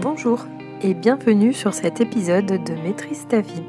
[0.00, 0.46] Bonjour
[0.82, 3.62] et bienvenue sur cet épisode de Maîtrise ta vie,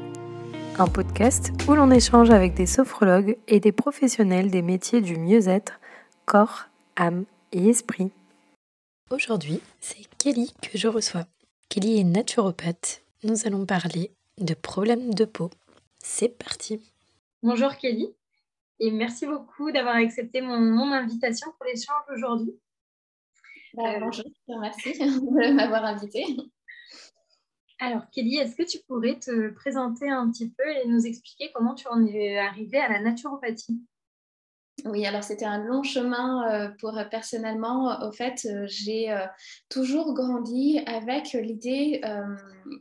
[0.78, 5.78] un podcast où l'on échange avec des sophrologues et des professionnels des métiers du mieux-être,
[6.24, 6.64] corps,
[6.96, 8.10] âme et esprit.
[9.10, 11.26] Aujourd'hui, c'est Kelly que je reçois.
[11.68, 13.02] Kelly est naturopathe.
[13.24, 15.50] Nous allons parler de problèmes de peau.
[15.98, 16.80] C'est parti.
[17.42, 18.14] Bonjour Kelly
[18.80, 22.54] et merci beaucoup d'avoir accepté mon, invitation pour l'échange aujourd'hui.
[23.74, 24.24] Bah, euh, bonjour,
[24.60, 26.24] merci de m'avoir invitée.
[27.80, 31.74] Alors Kelly, est-ce que tu pourrais te présenter un petit peu et nous expliquer comment
[31.74, 33.80] tu en es arrivée à la naturopathie?
[34.84, 38.00] Oui, alors c'était un long chemin euh, pour euh, personnellement.
[38.06, 39.12] Au fait, euh, j'ai
[39.68, 42.00] toujours grandi avec l'idée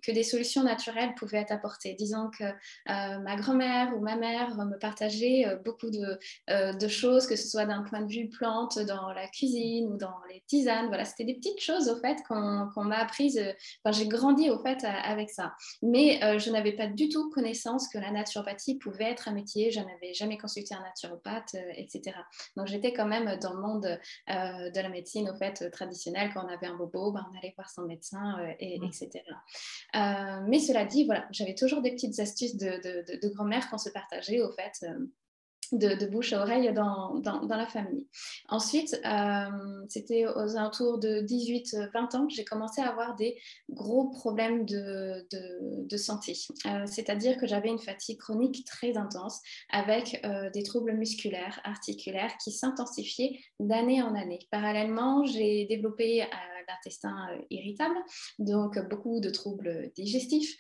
[0.04, 1.96] que des solutions naturelles pouvaient être apportées.
[1.98, 2.44] Disons que
[2.88, 7.84] ma grand-mère ou ma mère me partageaient beaucoup de, de, choses, que ce soit d'un
[7.84, 10.88] point de vue plante dans la cuisine ou dans les tisanes.
[10.88, 13.42] Voilà, c'était des petites choses au fait qu'on m'a apprises.
[13.84, 15.54] Enfin, j'ai grandi au fait avec ça.
[15.82, 19.72] Mais je n'avais pas du tout connaissance que la naturopathie pouvait être un métier.
[19.72, 21.56] Je n'avais jamais consulté un naturopathe,
[22.56, 26.32] donc j'étais quand même dans le monde euh, de la médecine, au fait, traditionnelle.
[26.34, 29.10] Quand on avait un bobo, ben, on allait voir son médecin, euh, et, etc.
[29.96, 32.82] Euh, mais cela dit, voilà, j'avais toujours des petites astuces de,
[33.22, 34.86] de grand-mère qu'on se partageait, au fait
[35.72, 38.08] de, bouche à oreille dans, dans, la famille.
[38.50, 43.38] Ensuite, euh, c'était aux alentours de 18-20 ans que j'ai commencé à avoir des
[43.70, 46.34] gros problèmes de, de, santé.
[46.66, 52.38] Euh, c'est-à-dire que j'avais une fatigue chronique très intense avec euh, des troubles musculaires, articulaires
[52.44, 54.40] qui s'intensifiaient d'année en année.
[54.52, 56.24] Parallèlement, j'ai développé
[56.68, 57.98] l'intestin irritable,
[58.40, 60.58] donc beaucoup de troubles digestifs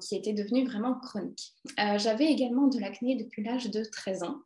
[0.00, 1.54] qui étaient devenus vraiment chroniques.
[1.96, 4.40] j'avais également de l'acné depuis l'âge de 13 ans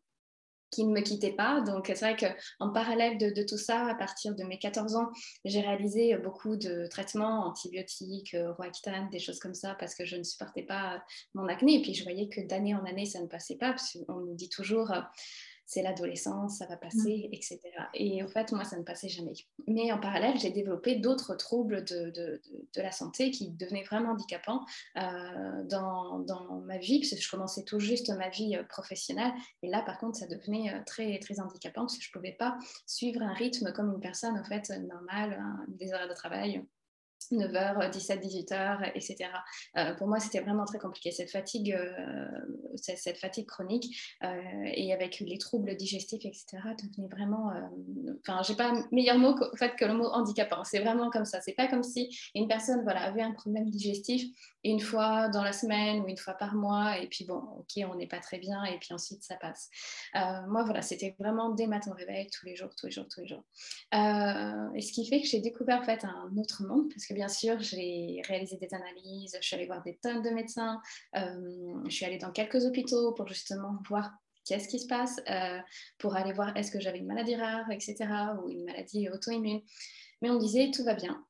[0.70, 1.60] qui ne me quittait pas.
[1.60, 5.10] Donc, c'est vrai qu'en parallèle de, tout ça, à partir de mes 14 ans,
[5.44, 10.16] j'ai réalisé beaucoup de traitements antibiotiques, euh, Roaccutane, des choses comme ça, parce que je
[10.16, 11.02] ne supportais pas
[11.34, 11.78] mon acné.
[11.78, 14.34] Et puis, je voyais que d'année en année, ça ne passait pas, parce qu'on nous
[14.34, 15.00] dit toujours, euh,
[15.70, 17.34] c'est l'adolescence, ça va passer, mmh.
[17.34, 17.60] etc.
[17.94, 19.34] Et en fait, moi, ça ne passait jamais.
[19.68, 22.42] Mais en parallèle, j'ai développé d'autres troubles de, de,
[22.74, 24.64] de, la santé qui devenaient vraiment handicapants
[24.96, 29.32] euh, dans, dans, ma vie, parce que je commençais tout juste ma vie euh, professionnelle.
[29.62, 32.34] Et là, par contre, ça devenait euh, très, très handicapant, parce que je ne pouvais
[32.36, 32.58] pas
[32.88, 36.64] suivre un rythme comme une personne, en fait, normale, hein, des horaires de travail
[37.32, 39.30] 9h, 17, 18h, etc.
[39.98, 41.10] pour moi, c'était vraiment très compliqué.
[41.10, 42.26] Cette fatigue, euh,
[42.76, 44.28] cette, fatigue chronique euh,
[44.74, 47.50] et avec les troubles digestifs, etc., devenait vraiment.
[47.50, 50.64] Euh, enfin, j'ai pas meilleur mot que, le mot handicapant.
[50.64, 51.40] C'est vraiment comme ça.
[51.40, 54.22] C'est pas comme si une personne voilà, avait un problème digestif
[54.62, 57.94] une fois dans la semaine ou une fois par mois, et puis bon, ok, on
[57.94, 59.70] n'est pas très bien, et puis ensuite ça passe.
[60.14, 63.22] moi, voilà, c'était vraiment dès matin au réveil, tous les jours, tous les jours, tous
[63.22, 63.44] les jours.
[64.74, 67.28] et ce qui fait que j'ai découvert en fait un autre monde, parce que bien
[67.28, 70.80] sûr, j'ai réalisé des analyses, je suis allée voir des tonnes de médecins,
[71.16, 74.10] euh, je suis allée dans quelques hôpitaux pour justement voir
[74.44, 75.58] qu'est-ce qui se passe, euh,
[75.98, 77.96] pour aller voir est-ce que j'avais une maladie rare, etc.,
[78.42, 79.60] ou une maladie auto-immune.
[80.22, 81.24] Mais on me disait tout va bien.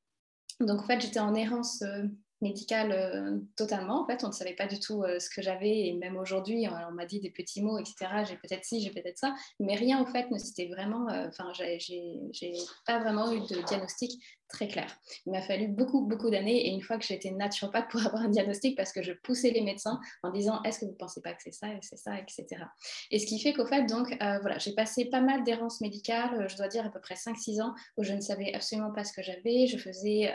[0.61, 2.07] Donc en fait, j'étais en errance euh,
[2.41, 4.03] médicale euh, totalement.
[4.03, 6.67] En fait, on ne savait pas du tout euh, ce que j'avais et même aujourd'hui,
[6.69, 8.25] on, m'a dit des petits mots, etc.
[8.29, 11.09] J'ai peut-être ci, j'ai peut-être ça, mais rien en fait ne s'était vraiment.
[11.11, 12.53] Euh, enfin, j'ai
[12.87, 14.95] pas vraiment eu de diagnostic très clair.
[15.27, 18.29] Il m'a fallu beaucoup, beaucoup d'années et une fois que j'étais naturopathe pour avoir un
[18.29, 21.33] diagnostic parce que je poussais les médecins en disant est-ce que vous ne pensez pas
[21.33, 22.65] que c'est ça et c'est ça, etc.
[23.11, 26.57] Et ce qui fait qu'au fait, donc, voilà, j'ai passé pas mal d'errances médicales, je
[26.57, 29.23] dois dire à peu près 5-6 ans où je ne savais absolument pas ce que
[29.23, 30.33] j'avais, je faisais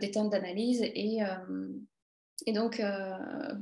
[0.00, 1.68] des tonnes d'analyses et euh,
[2.46, 3.54] et, donc, euh,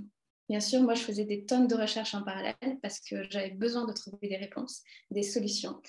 [0.49, 3.87] bien sûr, moi, je faisais des tonnes de recherches en parallèle parce que j'avais besoin
[3.87, 5.81] de trouver des réponses, des solutions.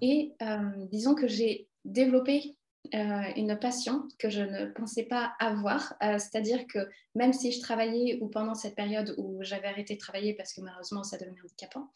[0.00, 2.56] Et euh, disons que j'ai développé
[2.92, 5.94] une passion que je ne pensais pas avoir.
[6.00, 10.34] C'est-à-dire que même si je travaillais ou pendant cette période où j'avais arrêté de travailler
[10.34, 11.90] parce que malheureusement ça devenait handicapant,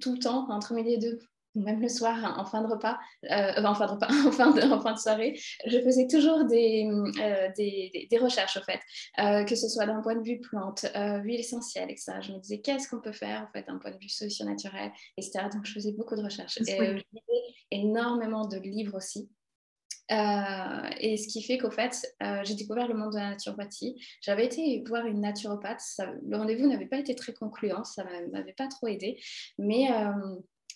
[0.00, 1.20] tout le temps, entre midi et deux,
[1.54, 4.50] même le soir, hein, en fin de repas, euh, en, fin de repas en, fin
[4.52, 6.88] de, en fin de soirée, je faisais toujours des,
[7.20, 8.80] euh, des, des, recherches, au fait,
[9.18, 10.86] euh, que ce soit d'un point de vue plante,
[11.22, 12.12] huile essentielle, etc.
[12.20, 14.92] Je me disais, qu'est-ce qu'on peut faire, en fait, d'un point de vue solution naturelle,
[15.16, 15.46] etc.
[15.52, 16.58] Donc, je faisais beaucoup de recherches.
[16.60, 19.28] Et je lisais énormément de livres aussi.
[20.08, 22.06] et ce qui fait qu'au fait,
[22.44, 23.96] j'ai découvert le monde de la naturopathie.
[24.20, 25.82] J'avais été voir une naturopathe.
[26.26, 29.18] le rendez-vous n'avait pas été très concluant, ça ne m'avait pas trop aidé.
[29.58, 29.88] Mais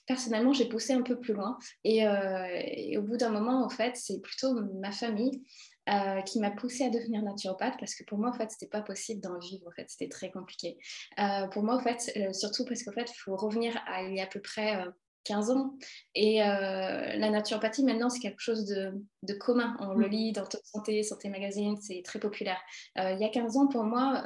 [0.07, 1.59] personnellement, j'ai poussé un peu plus loin.
[1.85, 5.43] Et, euh, au bout d'un moment, en fait, c'est plutôt ma famille
[5.89, 8.83] euh, qui m'a poussée à devenir naturopathe parce que pour moi, en fait, c'était pas
[8.83, 9.67] possible d'en vivre.
[9.67, 10.79] En fait, c'était très compliqué.
[11.19, 14.21] Euh, pour moi, en fait, surtout parce qu'en fait, il faut revenir à il y
[14.21, 14.85] a à peu près
[15.25, 15.75] 15 ans.
[16.15, 19.77] Et la naturopathie, maintenant, c'est quelque chose de, commun.
[19.81, 20.11] On le mm.
[20.11, 22.61] lit dans Top Santé, Santé Magazine, c'est très populaire.
[22.97, 24.23] il y a 15 ans, pour moi,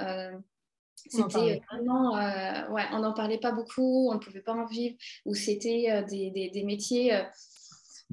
[1.09, 5.35] c'était vraiment, ouais, on n'en parlait pas beaucoup, on ne pouvait pas en vivre, ou
[5.35, 7.13] c'était des, des, des, métiers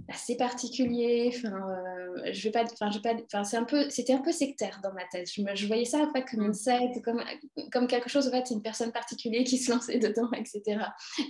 [0.10, 1.34] assez particulier.
[1.34, 4.22] Enfin, euh, je vais pas, enfin, je vais pas, enfin, c'est un peu, c'était un
[4.22, 5.32] peu sectaire dans ma tête.
[5.32, 7.24] Je, me, je voyais ça en fait comme une secte, comme,
[7.72, 10.82] comme quelque chose en fait, une personne particulière qui se lançait dedans, etc.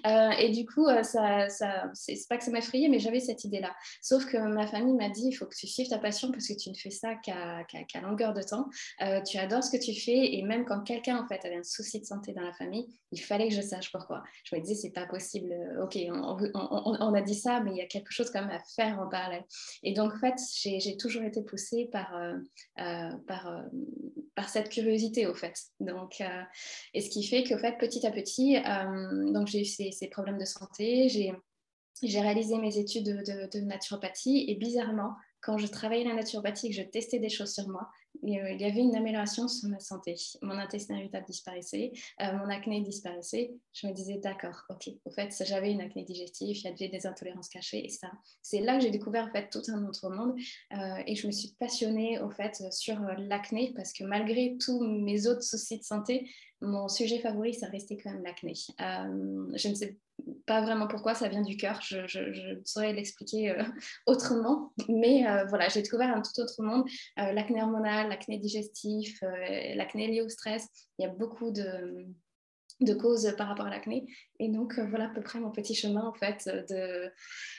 [0.06, 3.44] Euh, et du coup, euh, ça, ça c'est pas que ça m'effrayait, mais j'avais cette
[3.44, 3.74] idée-là.
[4.02, 6.54] Sauf que ma famille m'a dit, il faut que tu suives ta passion parce que
[6.54, 8.68] tu ne fais ça qu'à longueur de temps.
[9.26, 12.00] tu adores ce que tu fais et même quand quelqu'un en fait avait un souci
[12.00, 14.24] de santé dans la famille, il fallait que je sache pourquoi.
[14.44, 15.54] Je me disais, c'est pas possible.
[15.82, 18.55] Ok, on, on, on, a dit ça, mais il y a quelque chose quand même
[18.60, 19.44] faire en parallèle.
[19.84, 22.36] Et donc, en fait, j'ai toujours été poussée par, euh,
[22.80, 23.62] euh, par, euh,
[24.36, 25.56] par cette curiosité, au fait.
[25.80, 26.22] Donc,
[26.94, 28.58] et ce qui fait qu'au fait, petit à petit,
[29.34, 34.46] donc j'ai eu ces, ces, problèmes de santé, j'ai réalisé mes études de, de, naturopathie
[34.50, 37.90] et bizarrement, quand je travaillais la naturopathie et que je testais des choses sur moi,
[38.24, 40.16] il y avait une amélioration sur ma santé.
[40.42, 41.92] Mon intestin irritable disparaissait,
[42.22, 43.54] euh, mon acné disparaissait.
[43.74, 47.06] Je me disais, d'accord, ok, au fait, j'avais une acné digestive, il y avait des
[47.08, 48.12] intolérances cachées et ça.
[48.42, 50.36] C'est là que j'ai découvert en fait tout un autre monde
[50.74, 55.28] euh, et je me suis passionnée au fait sur l'acné parce que malgré tous mes
[55.28, 56.30] autres soucis de santé,
[56.66, 58.54] mon sujet favori, ça restait quand même l'acné.
[58.82, 59.98] Euh, je ne sais
[60.46, 63.64] pas vraiment pourquoi, ça vient du cœur, je, saurais l'expliquer euh,
[64.08, 69.20] autrement, mais euh, voilà, j'ai découvert un tout autre monde, l'acné hormonal, l'acné digestif,
[69.76, 70.68] l'acné lié au stress,
[70.98, 74.06] il y a beaucoup de causes par rapport à l'acné.
[74.40, 77.10] Et donc, euh, voilà à peu près mon petit chemin, en fait, de,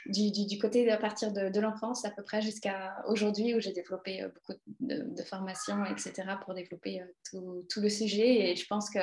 [0.07, 3.73] du, du, côté à partir de, de l'enfance à peu près jusqu'à aujourd'hui où j'ai
[3.73, 6.13] développé euh, beaucoup de, formations, etc.,
[6.45, 8.51] pour développer euh, tout, tout, le sujet.
[8.51, 8.99] Et je pense que,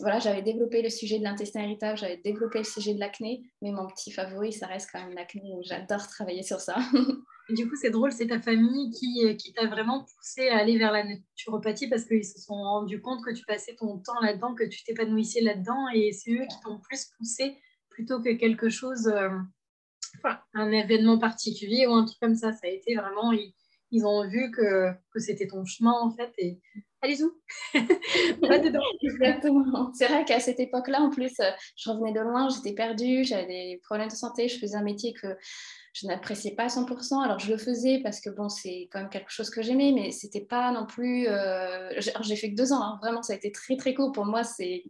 [0.00, 3.70] voilà, j'avais développé le sujet de l'intestin irritable, j'avais développé le sujet de l'acné, mais
[3.70, 5.42] mon petit favori, ça reste quand même l'acné.
[5.62, 6.76] J'adore travailler sur ça.
[7.50, 10.92] du coup, c'est drôle, c'est ta famille qui, qui t'a vraiment poussé à aller vers
[10.92, 14.64] la naturopathie parce qu'ils se sont rendus compte que tu passais ton temps là-dedans, que
[14.64, 17.06] tu t'épanouissais là-dedans et c'est eux qui t'ont plus
[17.90, 19.30] plutôt que quelque chose, euh,
[20.54, 22.52] un événement particulier ou un truc comme ça.
[22.52, 23.32] Ça a été vraiment,
[23.90, 26.58] ils, ont vu que, c'était ton chemin en fait et
[27.02, 27.24] allez-y.
[29.02, 29.92] Exactement.
[29.94, 33.46] C'est vrai qu'à cette époque-là, en plus, euh, je revenais de loin, j'étais perdue, j'avais
[33.46, 35.36] des problèmes de santé, je faisais un métier que
[35.92, 37.22] je n'appréciais pas à 100%.
[37.22, 40.10] Alors, je le faisais parce que, bon, c'est quand même quelque chose que j'aimais, mais
[40.10, 41.28] c'était pas non plus...
[41.28, 41.90] Euh...
[42.22, 42.98] J'ai fait que deux ans, hein.
[43.02, 44.12] vraiment, ça a été très, très court.
[44.12, 44.84] Pour moi, c'est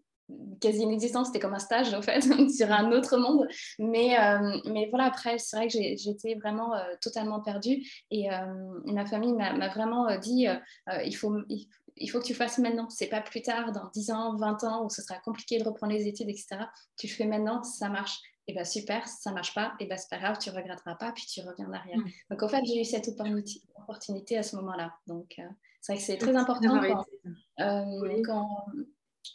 [0.61, 2.21] quasi inexistant, c'était comme un stage, en fait,
[2.51, 3.47] sur un autre monde.
[3.79, 7.83] Mais, euh, mais voilà, après, c'est vrai que j'étais vraiment euh, totalement perdue.
[8.11, 8.37] Et euh,
[8.87, 10.47] ma famille m'a vraiment dit,
[11.05, 11.37] il faut...
[11.99, 12.89] Il, faut que tu fasses maintenant.
[12.89, 15.93] C'est pas plus tard, dans 10 ans, 20 ans, où ce sera compliqué de reprendre
[15.93, 16.57] les études, etc.
[16.97, 18.19] Tu le fais maintenant, ça marche
[18.49, 20.57] et eh bien super, ça marche pas, et eh bien c'est pas grave, tu ne
[20.57, 21.99] regretteras pas, puis tu reviens en arrière.
[21.99, 22.11] Mm.
[22.31, 23.09] Donc en fait, j'ai eu cette
[23.77, 24.93] opportunité à ce moment-là.
[25.07, 25.43] Donc euh,
[25.81, 26.83] c'est vrai que c'est très important
[27.61, 28.67] euh, quand,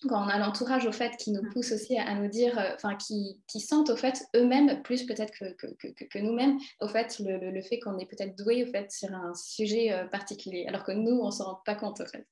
[0.10, 1.50] quand, on a l'entourage au fait qui nous mm.
[1.54, 5.32] pousse aussi à, nous dire, euh, enfin qui, qui, sentent au fait eux-mêmes, plus peut-être
[5.38, 8.72] que, que, que, que nous-mêmes, au fait le, le, fait qu'on est peut-être doué au
[8.72, 12.06] fait sur un sujet particulier, alors que nous, on ne s'en rend pas compte au
[12.06, 12.28] fait.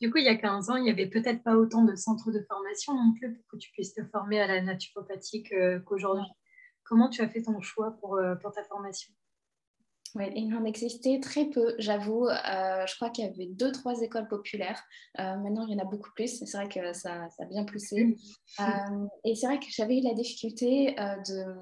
[0.00, 2.30] Du coup, il y a 15 ans, il n'y avait peut-être pas autant de centres
[2.30, 6.26] de formation non plus pour que tu puisses te former à la naturopathie qu'aujourd'hui.
[6.82, 9.12] Comment tu as fait ton choix pour, euh, pour ta formation?
[10.14, 12.26] Oui, il en existait très peu, j'avoue.
[12.28, 14.80] Euh, je crois qu'il y avait deux, trois écoles populaires.
[15.18, 16.44] Euh, maintenant, il y en a beaucoup plus.
[16.44, 18.16] C'est vrai que ça, ça a bien poussé.
[19.24, 21.56] et c'est vrai que j'avais eu la difficulté de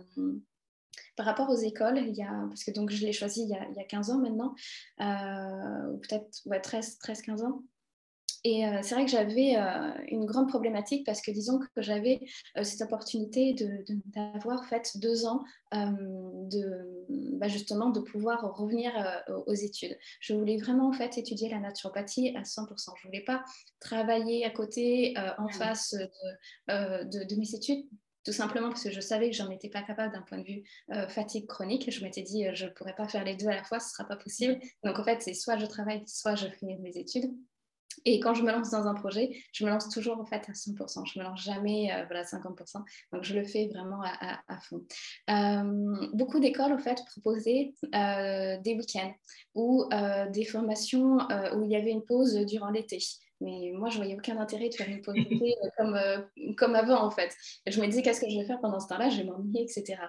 [1.16, 3.54] par rapport aux écoles, il y a, parce que donc je l'ai choisi il y,
[3.54, 4.54] a, il y a 15 ans maintenant,
[4.98, 7.62] ou peut-être ouais, 13-15 ans.
[8.44, 12.20] Et euh, c'est vrai que j'avais euh, une grande problématique parce que disons que j'avais
[12.56, 13.54] euh, cette opportunité
[14.06, 17.06] d'avoir de, fait deux ans de
[17.38, 18.92] bah, justement de pouvoir revenir
[19.46, 19.96] aux études.
[20.20, 22.92] Je voulais vraiment en fait étudier la naturopathie à 100%.
[23.00, 23.44] Je voulais pas
[23.80, 25.94] travailler à côté en face
[26.68, 27.86] de, de, mes études
[28.24, 30.62] tout simplement parce que je savais que j'en étais pas capable d'un point de vue
[31.08, 31.90] fatigue chronique.
[31.90, 33.90] Je m'étais dit, je ne pourrais pas faire les deux à la fois, ce ne
[33.90, 34.60] sera pas possible.
[34.84, 37.32] Donc en fait, c'est soit je travaille, soit je finis mes études.
[38.04, 40.52] Et quand je me lance dans un projet, je me lance toujours en fait à
[40.52, 41.06] 100%.
[41.12, 42.82] Je me lance jamais euh, voilà 50%.
[43.12, 44.84] Donc je le fais vraiment à, fond.
[45.30, 49.12] Euh, beaucoup d'écoles en fait proposaient euh, des week-ends
[49.54, 49.84] ou
[50.30, 51.18] des formations
[51.54, 52.98] où il y avait une pause durant l'été.
[53.40, 55.16] mais moi, je voyais aucun intérêt de faire une pause
[55.76, 55.98] comme,
[56.56, 57.34] comme avant, en fait.
[57.66, 59.10] je me disais, qu'est-ce que je vais faire pendant ce temps-là?
[59.10, 60.00] Je vais m'ennuyer, etc.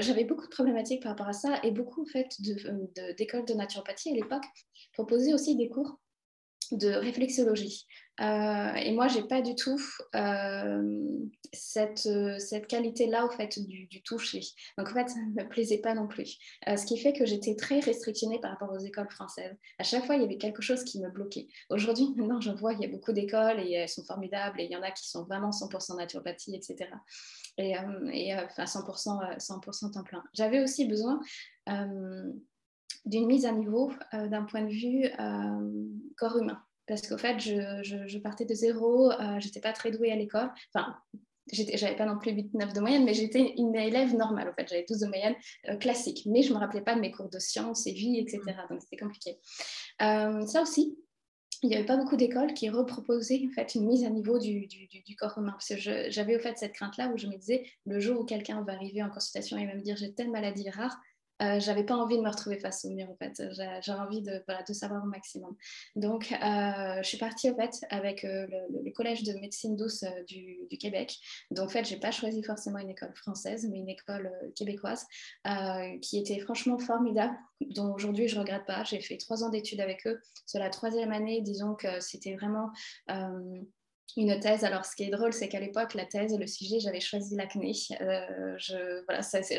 [0.00, 3.58] J'avais beaucoup de problématiques par rapport à ça et beaucoup, en fait, d'écoles de, de
[3.58, 4.44] naturopathie à l'époque
[4.92, 5.98] proposaient aussi des cours
[6.72, 7.86] de réflexologie.
[8.20, 9.80] Euh, et moi, j'ai pas du tout
[10.16, 14.40] euh, cette, euh, cette qualité-là, au fait, du, toucher.
[14.76, 16.38] Donc, en fait, ça ne me plaisait pas non plus.
[16.66, 19.54] ce qui fait que j'étais très restrictionnée par rapport aux écoles françaises.
[19.78, 21.46] À chaque fois, il y avait quelque chose qui me bloquait.
[21.70, 24.70] Aujourd'hui, maintenant, je vois, il y a beaucoup d'écoles et elles sont formidables et il
[24.70, 26.90] y en a qui sont vraiment 100% naturopathie, etc.
[27.56, 27.74] Et,
[28.12, 30.22] et enfin, 100%, 100 temps plein.
[30.32, 31.20] J'avais aussi besoin
[33.04, 35.10] d'une mise à niveau d'un point de vue
[36.16, 40.16] corps humain parce qu'au fait, je, partais de zéro, euh, j'étais pas très douée à
[40.16, 40.50] l'école.
[40.74, 40.96] Enfin,
[41.52, 44.48] j'avais pas non plus 8-9 de moyenne, mais j'étais une élève normale.
[44.48, 45.34] En fait, j'avais 12 de moyenne
[45.68, 48.40] euh, classique, mais je me rappelais pas de mes cours de sciences et vie, etc.
[48.46, 48.72] Mm.
[48.72, 49.38] Donc, c'était compliqué.
[50.02, 50.98] Euh, ça aussi,
[51.62, 54.68] il n'y avait pas beaucoup d'écoles qui reproposaient en fait une mise à niveau du,
[55.18, 55.52] corps humain.
[55.52, 58.62] Parce que j'avais au fait cette crainte-là où je me disais, le jour où quelqu'un
[58.62, 60.96] va arriver en consultation et va me dire j'ai telle maladie rare,
[61.42, 63.42] euh, j'avais pas envie de me retrouver face au mur en fait.
[63.82, 65.56] J'ai envie de, de, savoir au maximum.
[65.96, 70.58] Donc, euh, je suis partie en fait avec euh, le, collège de médecine douce du,
[70.78, 71.18] Québec.
[71.50, 75.06] Donc, en fait, j'ai pas choisi forcément une école française, mais une école québécoise
[76.02, 77.36] qui était franchement formidable.
[77.60, 78.84] Dont aujourd'hui, je regrette pas.
[78.84, 80.20] J'ai fait trois ans d'études avec eux.
[80.46, 82.70] Sur la troisième année, disons que c'était vraiment
[84.16, 84.64] une thèse.
[84.64, 87.72] Alors, ce qui est drôle, c'est qu'à l'époque, la thèse, le sujet, j'avais choisi l'acné.
[88.00, 89.52] Euh, je, voilà, ça, ce,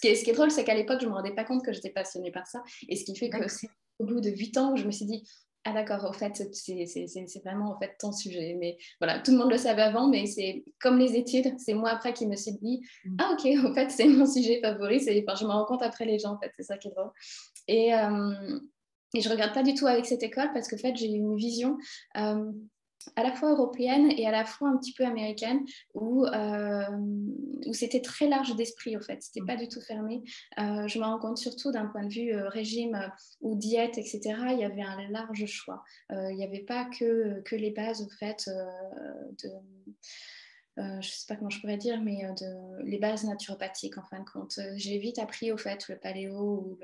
[0.00, 1.64] qui est, ce qui est drôle, c'est qu'à l'époque, je ne me rendais pas compte
[1.64, 2.62] que j'étais passionnée par ça.
[2.88, 5.06] Et ce qui fait que c'est au bout de huit ans où je me suis
[5.06, 5.22] dit,
[5.64, 8.56] ah d'accord, au fait, c'est vraiment en fait ton sujet.
[8.58, 11.90] Mais voilà, tout le monde le savait avant, mais c'est comme les études, c'est moi
[11.90, 13.16] après qui me suis dit, mm.
[13.18, 14.98] ah ok, en fait, c'est mon sujet favori.
[14.98, 17.10] Enfin, je me rends compte après les gens, en fait, c'est ça qui est drôle.
[17.66, 18.60] Et, euh,
[19.14, 21.06] et je ne regarde pas du tout avec cette école parce que en fait, j'ai
[21.06, 21.76] une vision.
[22.16, 22.52] Euh,
[23.14, 26.84] à la fois européenne et à la fois un petit peu américaine, où, euh,
[27.66, 29.22] où c'était très large d'esprit, au fait.
[29.22, 30.22] C'était pas du tout fermé.
[30.58, 32.98] Euh, je me rends compte surtout d'un point de vue euh, régime
[33.40, 34.20] ou diète, etc.
[34.50, 35.84] Il y avait un large choix.
[36.10, 39.50] il n'y avait pas que, que les bases, au fait, de
[40.78, 44.20] euh, je sais pas comment je pourrais dire, mais euh, les bases naturopathiques en fin
[44.20, 44.58] de compte.
[44.58, 46.78] Euh, j'ai vite appris au fait le paléo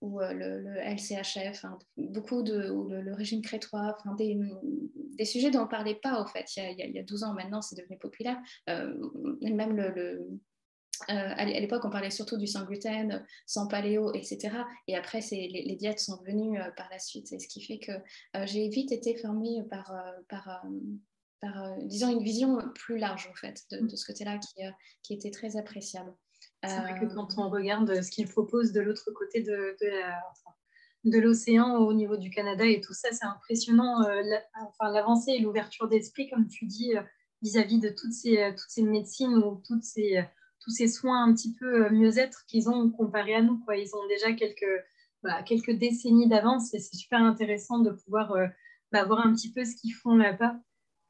[0.00, 5.64] ou le, le, LCHF, hein, beaucoup de, ou le, régime crétois, des, sujets dont on
[5.64, 7.76] ne parlait pas au fait il y, a, il y a 12 ans maintenant, c'est
[7.76, 8.38] devenu populaire.
[8.66, 10.28] même le,
[11.06, 14.50] à l'époque, on parlait surtout du sans gluten, sans paléo, etc.
[14.88, 17.32] Et après, les, diètes sont venues par la suite.
[17.32, 17.92] Et ce qui fait que
[18.46, 19.92] j'ai vite été formée par,
[21.40, 23.90] par, euh, disons, une vision plus large, en fait, de, mm.
[23.90, 24.70] ce côté-là qui, euh,
[25.02, 26.14] qui, était très appréciable.
[26.64, 29.76] C'est vrai que euh, quand on regarde ce qu'ils proposent de l'autre côté de,
[31.04, 35.88] de l'océan au niveau du Canada et tout ça, c'est impressionnant enfin, l'avancée et l'ouverture
[35.88, 36.94] d'esprit, comme tu dis,
[37.42, 40.24] vis-à-vis de toutes ces, toutes ces médecines ou toutes ces,
[40.60, 43.58] tous ces soins un petit peu mieux-être qu'ils ont comparé à nous.
[43.60, 43.76] Quoi.
[43.76, 44.84] Ils ont déjà quelques,
[45.46, 48.34] quelques décennies d'avance et c'est super intéressant de pouvoir
[48.90, 50.58] bah, voir un petit peu ce qu'ils font là-bas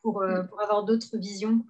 [0.02, 0.48] pour, euh, mm.
[0.48, 1.64] pour avoir d'autres visions.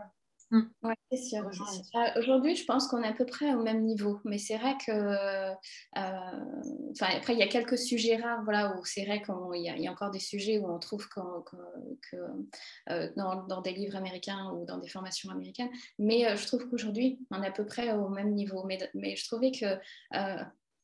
[0.51, 0.63] Mm.
[0.83, 1.47] Oui, c'est sûr.
[1.47, 4.77] Euh, aujourd'hui, je pense qu'on est à peu près au même niveau, mais c'est vrai
[4.85, 5.55] que, euh,
[5.95, 9.93] après, il y a quelques sujets rares, voilà, où c'est vrai qu'il y, y, a
[9.93, 12.17] encore des sujets où on trouve que,
[13.17, 17.43] dans, dans, des livres américains ou dans des formations américaines, mais je trouve qu'aujourd'hui, on
[17.43, 18.65] est à peu près au même niveau.
[18.65, 19.67] Mais, mais je trouvais que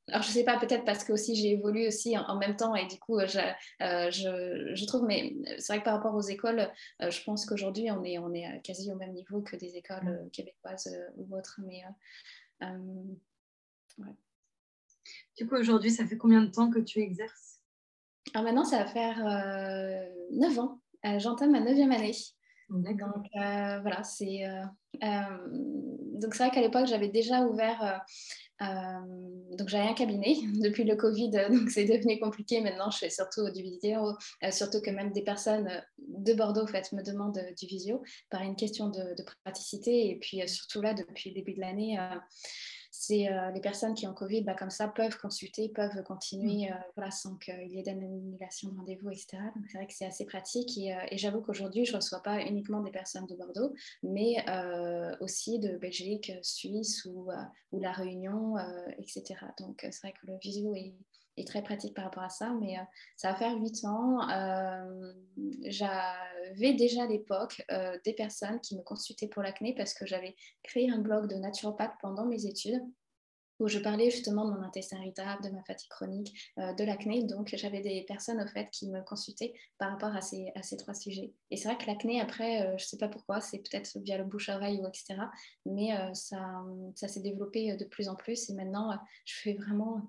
[0.09, 2.87] alors je sais pas, peut-être parce que aussi j'ai évolué aussi en, même temps et
[2.87, 3.39] du coup je,
[3.83, 6.71] euh, je, je trouve, mais c'est vrai que par rapport aux écoles,
[7.03, 10.09] euh, je pense qu'aujourd'hui on est, on est quasi au même niveau que des écoles
[10.09, 11.59] euh, québécoises ou autres.
[11.65, 11.83] Mais
[13.99, 14.15] ouais.
[15.39, 17.61] Du coup aujourd'hui, ça fait combien de temps que tu exerces?
[18.35, 19.19] Alors maintenant, ça va faire
[20.33, 20.81] 9 ans.
[21.19, 22.15] J'entame ma 9e année.
[22.71, 24.45] Donc voilà, c'est
[26.15, 27.99] donc c'est vrai qu'à l'époque j'avais déjà ouvert euh,
[28.61, 32.61] donc j'avais un cabinet depuis le Covid, donc c'est devenu compliqué.
[32.61, 35.69] Maintenant, je fais surtout du vidéo, euh, surtout que même des personnes
[35.99, 40.11] de Bordeaux fait, me demandent du visio par une question de, de praticité.
[40.11, 41.99] Et puis surtout là, depuis le début de l'année,
[42.97, 47.03] c'est euh, les personnes qui ont Covid, bah, comme ça, peuvent consulter, peuvent continuer mm.
[47.03, 49.39] euh, sans qu'il y ait d'annulation de rendez-vous, etc.
[49.57, 52.41] Donc c'est vrai que c'est assez pratique et, euh, j'avoue qu'aujourd'hui, je ne reçois pas
[52.43, 53.75] uniquement des personnes de Bordeaux,
[54.05, 54.37] mais
[55.21, 57.31] aussi de Belgique, Suisse ou,
[57.73, 58.55] ou La Réunion,
[58.99, 59.35] etc.
[59.59, 60.95] Donc c'est vrai que le visio est,
[61.37, 62.83] est très pratique par rapport à ça, mais euh,
[63.17, 64.29] ça va faire huit ans.
[64.31, 65.13] Euh,
[65.65, 70.37] j'avais déjà à l'époque euh, des personnes qui me consultaient pour l'acné parce que j'avais
[70.63, 72.83] créé un blog de naturopathe pendant mes études.
[73.61, 77.23] où je parlais justement de mon intestin irritable, de ma fatigue chronique, de l'acné.
[77.23, 80.77] Donc, j'avais des personnes, au fait, qui me consultaient par rapport à ces, à ces
[80.77, 81.33] trois sujets.
[81.53, 84.81] Et c'est vrai que l'acné, après, je sais pas pourquoi, c'est peut-être via le bouche-oreille
[84.81, 85.15] ou etc.
[85.67, 86.65] Mais ça,
[86.97, 88.51] ça s'est développé de plus en plus.
[88.51, 88.91] Et maintenant,
[89.25, 90.03] je fais vraiment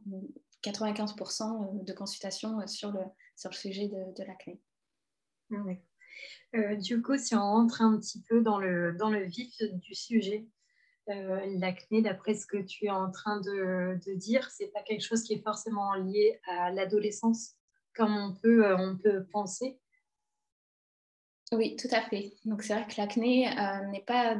[0.71, 2.99] 95% de consultations sur le,
[3.35, 4.61] sur le sujet de, l'acné.
[6.77, 10.47] du coup, si on rentre un petit peu dans le, dans le vif du sujet,
[11.09, 15.03] euh, l'acné, d'après ce que tu es en train de, de dire, c'est pas quelque
[15.03, 17.53] chose qui est forcément lié à l'adolescence,
[17.93, 19.79] comme on peut, euh, on peut penser.
[21.51, 22.33] Oui, tout à fait.
[22.45, 24.35] Donc c'est vrai que l'acné euh, n'est pas.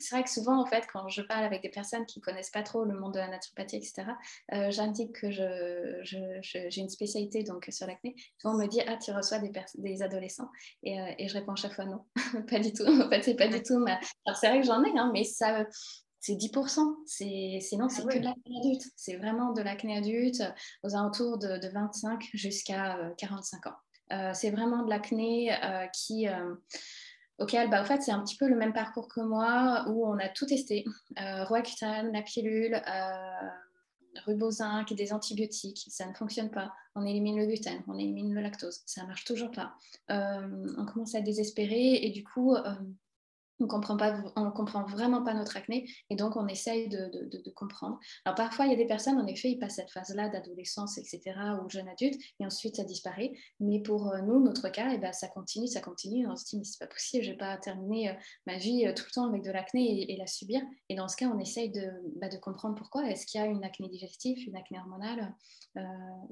[0.00, 2.50] C'est vrai que souvent, en fait, quand je parle avec des personnes qui ne connaissent
[2.50, 4.08] pas trop le monde de la naturopathie, etc.,
[4.70, 8.16] j'indique que j'ai je, une spécialité donc sur l'acné.
[8.44, 10.50] On me dit ah tu reçois des, des adolescents
[10.82, 12.04] et, et, je réponds à chaque fois non,
[12.50, 12.84] pas du tout.
[12.84, 13.78] En fait, c'est pas du tout.
[13.78, 13.98] Ma...
[14.26, 15.64] Alors c'est vrai que j'en ai, hein, mais ça
[16.26, 16.80] c'est 10%.
[17.06, 18.82] C'est, sinon, c'est ah que de l'acné adulte.
[18.96, 20.42] C'est vraiment de l'acné adulte
[20.82, 23.76] aux alentours de, de 25 jusqu'à 45 ans.
[24.12, 26.54] Euh, c'est vraiment de l'acné euh, qui euh,
[27.38, 30.28] auquel, bah, fait, c'est un petit peu le même parcours que moi, où on a
[30.28, 30.84] tout testé.
[31.20, 32.80] Euh, Roaccutane, la pilule,
[34.24, 36.72] rubozinc, des antibiotiques, ça ne fonctionne pas.
[36.94, 39.74] On élimine le gluten, on élimine le lactose, ça ne marche toujours pas.
[40.08, 42.56] on commence à désespérer et du coup,
[43.60, 47.98] on comprend pas, on comprend vraiment pas notre acné et donc on essaye de, comprendre.
[48.24, 51.34] Alors parfois il y a des personnes en effet ils passent cette phase-là d'adolescence etc
[51.64, 53.32] ou jeune adulte et ensuite ça disparaît.
[53.60, 56.26] Mais pour euh, nous notre cas et eh ben, ça continue ça continue.
[56.28, 58.14] On se dit mais c'est pas possible je vais pas terminer euh,
[58.46, 60.60] ma vie euh, tout le temps avec de l'acné et, la subir.
[60.88, 63.64] Et dans ce cas on essaye de, bah, comprendre pourquoi est-ce qu'il y a une
[63.64, 65.34] acné digestive, une acné hormonale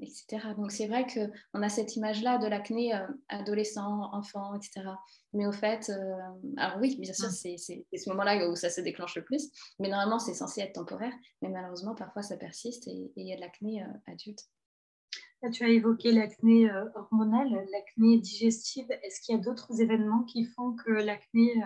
[0.01, 0.41] etc.
[0.57, 4.89] Donc c'est vrai que on a cette image-là de l'acné adolescent, enfant etc.
[5.35, 6.17] Mais au fait, euh,
[6.55, 9.51] alors oui, bien sûr, c'est ce moment-là où ça se déclenche le plus.
[9.79, 11.11] Mais normalement, c'est censé être temporaire.
[11.41, 14.39] Mais malheureusement, parfois, ça persiste et il y a de l'acné euh, adulte.
[15.51, 18.89] tu as évoqué l'acné euh, hormonale, l'acné digestive.
[19.03, 21.61] Est-ce qu'il y a d'autres événements qui font que l'acné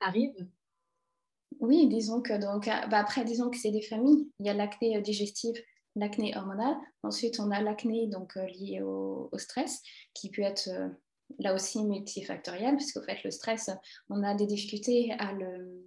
[0.00, 0.48] arrive?
[1.60, 4.32] Oui, disons que donc, bah, après, disons que c'est des familles.
[4.40, 5.54] Il y a l'acné digestive,
[5.96, 6.76] l'acné hormonale.
[7.02, 9.82] Ensuite, on a l'acné donc lié au, au, stress,
[10.14, 10.70] qui peut être
[11.38, 13.70] là aussi multifactoriel, puisqu'au fait, le stress,
[14.10, 15.84] on a des difficultés à le,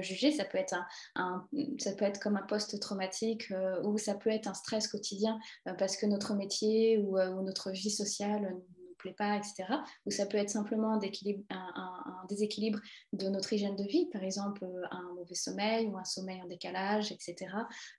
[0.00, 0.32] juger.
[0.32, 0.74] Ça peut, être
[1.14, 1.46] un,
[1.78, 5.38] ça peut être comme un post-traumatique euh, ou ça peut être un stress quotidien
[5.68, 8.56] euh, parce que notre métier ou, euh, ou notre vie sociale
[9.02, 9.64] plaît pas, etc.
[10.06, 11.00] Ou ça peut être simplement un,
[11.50, 12.78] un, déséquilibre
[13.12, 16.46] de notre hygiène de vie, par exemple euh, un mauvais sommeil ou un sommeil en
[16.46, 17.46] décalage, etc.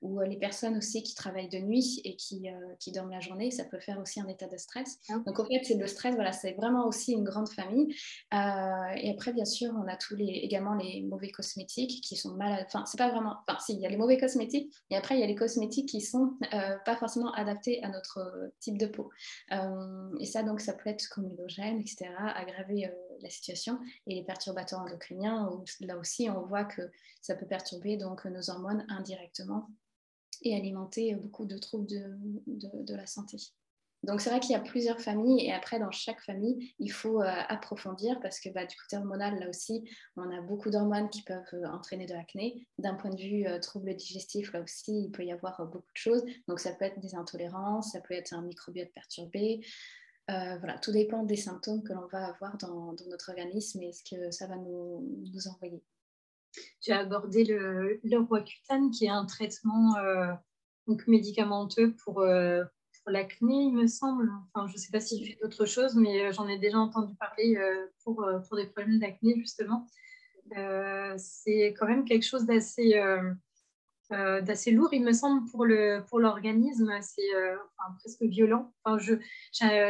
[0.01, 3.19] Ou euh, les personnes aussi qui travaillent de nuit et qui, euh, qui dorment la
[3.19, 4.97] journée, ça peut faire aussi un état de stress.
[5.09, 7.93] Ah Donc en fait, c'est le stress, voilà, c'est vraiment aussi une grande famille.
[8.31, 12.65] et après, bien sûr, on a tous les, également les mauvais cosmétiques qui sont mal,
[12.65, 15.21] enfin, c'est pas vraiment, enfin, si, il y a les mauvais cosmétiques, et après, il
[15.21, 16.37] y a les cosmétiques qui sont
[16.85, 19.09] pas forcément adaptés à notre type de peau.
[20.19, 23.79] et ça, donc, ça peut être comme l'hydrogène, etc., aggraver euh, la situation.
[24.07, 25.49] Et les perturbateurs endocriniens,
[25.81, 26.81] là aussi, on voit que
[27.21, 29.69] ça peut perturber donc, nos hormones indirectement
[30.41, 33.37] et alimenter beaucoup de troubles de, la santé.
[34.03, 37.21] Donc c'est vrai qu'il y a plusieurs familles et après dans chaque famille il faut
[37.21, 41.21] euh, approfondir parce que bah, du côté hormonal là aussi on a beaucoup d'hormones qui
[41.23, 42.67] peuvent euh, entraîner de l'acné.
[42.77, 46.25] D'un point de vue troubles digestifs là aussi il peut y avoir beaucoup de choses.
[46.49, 49.61] Donc ça peut être des intolérances, ça peut être un microbiote perturbé,
[50.29, 54.03] euh, voilà, tout dépend des symptômes que l'on va avoir dans, notre organisme et ce
[54.03, 55.05] que ça va nous,
[55.53, 55.83] envoyer.
[56.81, 60.31] Tu as abordé le, le qui est un traitement euh,
[60.87, 62.63] donc médicamenteux pour, euh,
[63.01, 64.31] pour l'acné, il me semble.
[64.53, 67.15] Enfin, je ne sais pas si tu fais d'autres choses, mais j'en ai déjà entendu
[67.15, 67.57] parler
[68.03, 69.87] pour, pour des problèmes d'acné, justement.
[71.17, 72.93] c'est quand même quelque chose d'assez
[74.13, 76.87] euh, d'assez lourd, il me semble, pour l'organisme.
[76.87, 77.55] Pour c'est euh,
[77.99, 78.73] presque violent.
[78.83, 78.97] Enfin,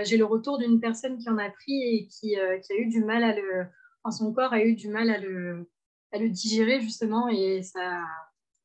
[0.04, 2.88] J'ai le retour d'une personne qui en a pris et qui, euh, qui, a eu
[2.88, 3.66] du mal à le.
[4.12, 5.70] Son corps a eu du mal à le,
[6.12, 8.02] à le digérer, justement, et ça,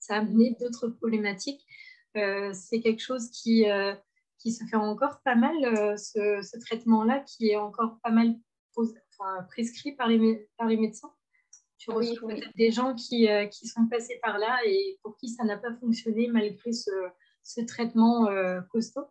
[0.00, 1.64] ça a amené d'autres problématiques.
[2.14, 3.64] c'est quelque chose qui,
[4.38, 5.54] qui se fait encore pas mal,
[5.96, 8.34] ce, ce traitement-là, qui est encore pas mal
[9.48, 11.12] prescrit par les, par les médecins.
[11.88, 15.44] Tu reçois des gens qui, euh, qui, sont passés par là et pour qui ça
[15.44, 16.90] n'a pas fonctionné malgré ce,
[17.42, 19.06] ce traitement euh, costaud.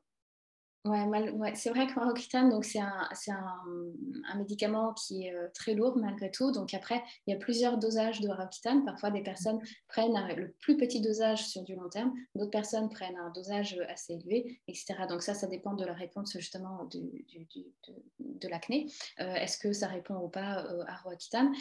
[0.87, 5.97] Ouais, c'est vrai que Roaccutane, donc c'est un, un, médicament qui est euh, très lourd
[5.97, 6.51] malgré tout.
[6.51, 8.85] Donc après, il y a plusieurs dosages de Roaccutane.
[8.85, 13.17] Parfois, des personnes prennent le plus petit dosage sur du long terme, d'autres personnes prennent
[13.17, 14.95] un dosage assez élevé, etc.
[15.09, 18.87] Donc ça, ça dépend de la réponse justement de, l'acné.
[19.19, 21.51] Euh, est-ce que ça répond ou pas euh, à Roaccutane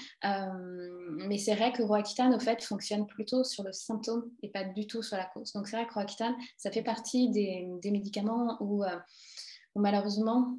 [1.26, 4.86] Mais c'est vrai que Roaccutane, au fait, fonctionne plutôt sur le symptôme et pas du
[4.86, 5.52] tout sur la cause.
[5.52, 8.84] Donc c'est vrai que Roaccutane, ça fait partie des médicaments où
[9.76, 10.58] malheureusement,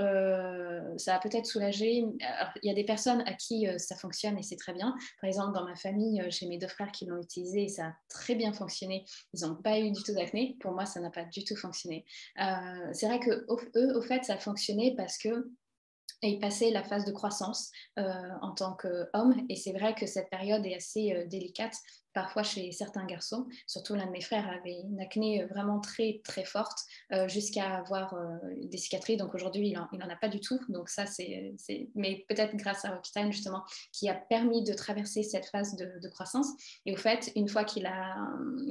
[0.00, 2.04] euh, ça a peut-être soulagé.
[2.62, 4.94] il y a des personnes à qui euh, ça fonctionne et c'est très bien.
[5.20, 7.86] Par exemple, dans ma famille, euh, j'ai mes deux frères qui l'ont utilisé et ça
[7.86, 9.04] a très bien fonctionné.
[9.34, 10.56] Ils n'ont pas eu du tout d'acné.
[10.60, 12.04] Pour moi, ça n'a pas du tout fonctionné.
[12.92, 15.50] c'est vrai que au fait, ça a fonctionné parce que
[16.22, 19.46] ils passaient la phase de croissance en tant qu'homme.
[19.48, 21.74] Et c'est vrai que cette période est assez délicate
[22.18, 23.46] parfois chez certains garçons.
[23.68, 26.80] Surtout l'un de mes frères avait une acné vraiment très très forte
[27.12, 29.18] euh, jusqu'à avoir euh, des cicatrices.
[29.18, 30.58] Donc aujourd'hui, il n'en a pas du tout.
[30.68, 31.54] Donc ça, c'est,
[31.94, 36.48] mais peut-être grâce à Roaccutane justement, qui a permis de traverser cette phase de, croissance.
[36.86, 38.16] Et au fait, une fois qu'il a,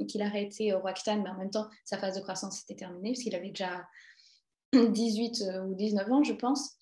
[0.08, 3.34] qu'il a arrêté Roaccutane, mais en même temps, sa phase de croissance était terminée, puisqu'il
[3.34, 3.86] avait déjà
[4.74, 6.77] 18 euh, ou 19 ans, je pense.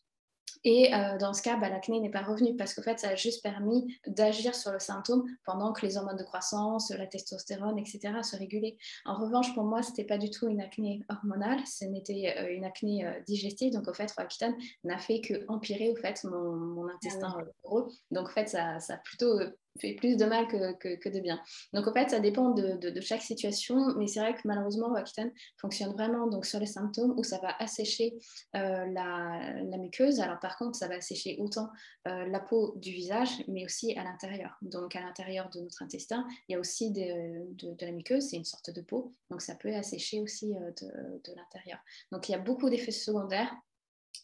[0.66, 3.14] Et euh, dans ce cas, bah, l'acné n'est pas revenu parce qu'en fait, ça a
[3.14, 8.00] juste permis d'agir sur le symptôme pendant que les hormones de croissance, la testostérone, etc.
[8.24, 8.76] se régulaient.
[9.05, 12.52] En revanche, pour moi, ce n'était pas du tout une acné hormonale, ce n'était euh,
[12.52, 13.72] une acné euh, digestive.
[13.74, 17.88] Donc, au fait, Roaccutane n'a fait qu'empirer au fait, mon, intestin gros.
[18.11, 19.38] Donc, en fait, ça, ça a plutôt
[19.76, 21.40] fait plus de mal que, de bien.
[21.72, 25.92] Donc en fait, ça dépend de, chaque situation, mais c'est vrai que malheureusement, Roaccutane fonctionne
[25.92, 28.18] vraiment donc, sur les symptômes où ça va assécher
[28.56, 30.20] euh, la, muqueuse.
[30.20, 31.68] Alors par contre, ça va assécher autant
[32.08, 34.56] euh, la peau du visage, mais aussi à l'intérieur.
[34.62, 38.44] Donc à l'intérieur de notre intestin, il y a aussi de, la muqueuse, c'est une
[38.44, 41.78] sorte de peau, donc ça peut assécher aussi euh, de l'intérieur.
[42.10, 43.54] Donc il y a beaucoup d'effets secondaires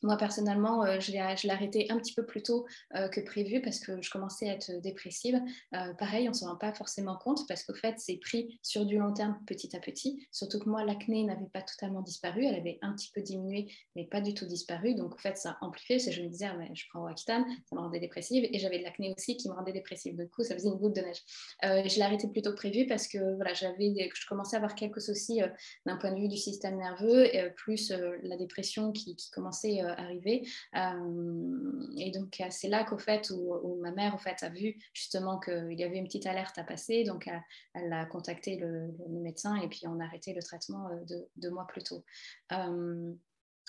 [0.03, 3.79] moi, personnellement, euh, je l'ai arrêté un petit peu plus tôt euh, que prévu parce
[3.79, 5.41] que je commençais à être dépressive.
[5.75, 8.87] Euh, pareil, on ne s'en rend pas forcément compte parce qu'au fait, c'est pris sur
[8.87, 10.27] du long terme petit à petit.
[10.31, 12.45] Surtout que moi, l'acné n'avait pas totalement disparu.
[12.45, 14.95] Elle avait un petit peu diminué, mais pas du tout disparu.
[14.95, 15.97] Donc, au fait, ça a amplifié.
[15.97, 18.49] Parce que je me disais, ah, je prends Roaccutane, ça me rendait dépressive.
[18.51, 20.17] Et j'avais de l'acné aussi qui me rendait dépressive.
[20.17, 21.23] Du coup, ça faisait une goutte de neige.
[21.63, 24.75] je l'ai arrêté plus tôt que prévu parce que voilà, j'avais, je commençais à avoir
[24.75, 25.41] quelques soucis
[25.87, 30.47] d'un point de vue du système nerveux, plus la dépression qui commençait arriver.
[30.77, 34.77] Euh, et donc, euh, c'est là qu'au fait, où, ma mère, au fait, a vu
[34.93, 37.05] justement qu'il y avait une petite alerte à passer.
[37.05, 37.29] Donc,
[37.75, 41.67] elle, a contacté le, médecin et puis on a arrêté le traitement euh, deux, mois
[41.67, 42.05] plus tôt.
[42.51, 42.57] mais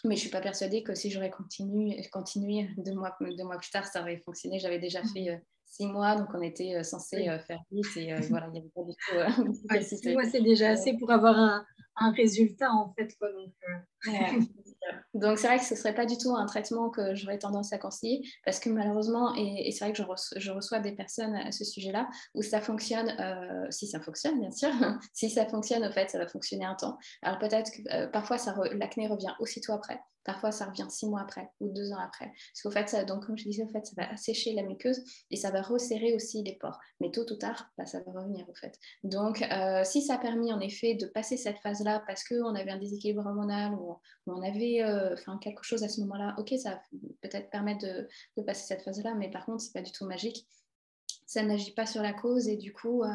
[0.03, 3.71] je ne suis pas persuadée que si j'aurais continué, continué deux, mois, deux mois plus
[3.71, 4.59] tard, ça aurait fonctionné.
[4.59, 5.07] J'avais déjà mmh.
[5.13, 8.83] fait six mois, donc on était censé faire vite et voilà, il n'y avait pas
[8.83, 9.83] du tout.
[9.83, 13.15] six mois, c'est déjà assez pour avoir un, un résultat en fait.
[13.17, 13.53] Quoi, donc,
[15.13, 17.71] donc c'est vrai que ce ne serait pas du tout un traitement que j'aurais tendance
[17.73, 20.03] à conseiller parce que malheureusement, et, c'est vrai que
[20.37, 24.51] je reçois, des personnes à ce sujet-là où ça fonctionne, euh, si ça fonctionne bien
[24.51, 24.69] sûr,
[25.13, 26.97] si ça fonctionne au fait, ça va fonctionner un temps.
[27.21, 28.37] Alors peut-être que euh, parfois
[28.73, 29.99] l'acné revient aussitôt après.
[30.23, 32.27] Parfois, ça revient six mois après ou deux ans après.
[32.27, 35.03] Parce qu'au fait, ça, donc, comme je disais, au fait, ça va assécher la muqueuse
[35.29, 36.79] et ça va resserrer aussi les pores.
[37.01, 38.79] Mais tôt ou tard, bah, ça va revenir, au fait.
[39.03, 42.71] Donc, euh, si ça a permis, en effet, de passer cette phase-là parce qu'on avait
[42.71, 46.81] un déséquilibre hormonal ou, on avait euh, quelque chose à ce moment-là, ok, ça va
[47.21, 50.47] peut-être permettre de, passer cette phase-là, mais par contre, c'est pas du tout magique.
[51.25, 53.07] Ça n'agit pas sur la cause et du coup, euh,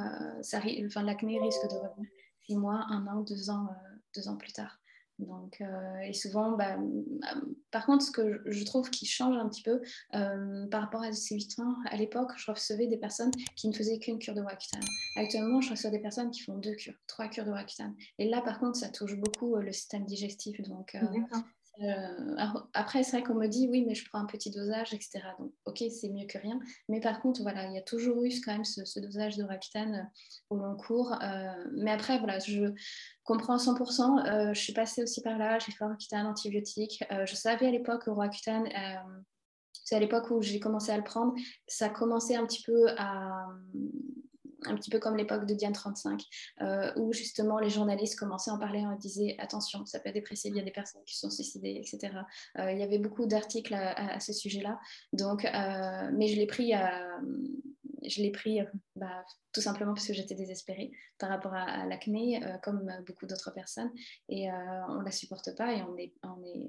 [1.03, 2.09] l'acné risque de revenir
[2.47, 3.69] six mois, un an, deux ans,
[4.15, 4.79] deux ans plus tard.
[5.19, 9.49] Donc, euh, et souvent, bah, euh, par contre, ce que je trouve qui change un
[9.49, 9.81] petit peu
[10.15, 13.73] euh, par rapport à ces 8 ans, à l'époque, je recevais des personnes qui ne
[13.73, 14.85] faisaient qu'une cure de Roaccutane.
[15.17, 17.95] Actuellement, je reçois des personnes qui font deux cures, trois cures de Roaccutane.
[18.19, 20.61] Et là, par contre, ça touche beaucoup le système digestif.
[20.63, 20.97] Donc,
[21.81, 22.37] euh,
[22.75, 25.21] après, c'est vrai qu'on me dit oui, mais je prends un petit dosage, etc.
[25.39, 26.59] Donc, ok, c'est mieux que rien.
[26.89, 30.03] Mais par contre, voilà, il y a toujours eu quand même ce, dosage de euh,
[30.51, 31.13] au long cours.
[31.23, 32.73] Euh, mais après, voilà, je
[33.25, 34.53] comprends 100%.
[34.55, 35.59] je suis passée aussi par là.
[35.59, 37.05] J'ai fait Roaccutane antibiotique.
[37.11, 38.69] je savais à l'époque que Roaccutane,
[39.73, 41.35] c'est à l'époque où j'ai commencé à le prendre,
[41.67, 43.47] ça commençait un petit peu à
[44.65, 46.23] un petit peu comme l'époque de Diane 35,
[46.61, 50.15] euh, où justement les journalistes commençaient à en parler, on disait attention, ça peut être
[50.15, 52.15] dépressif, il y a des personnes qui sont suicidées, etc.
[52.59, 54.79] Euh, il y avait beaucoup d'articles à, ce sujet-là.
[55.13, 56.73] Donc, euh, mais je l'ai pris,
[58.05, 58.61] je l'ai pris
[58.97, 63.91] bah, tout simplement parce que j'étais désespérée par rapport à, l'acné, comme beaucoup d'autres personnes,
[64.29, 66.69] et on ne la supporte pas et on est, on est,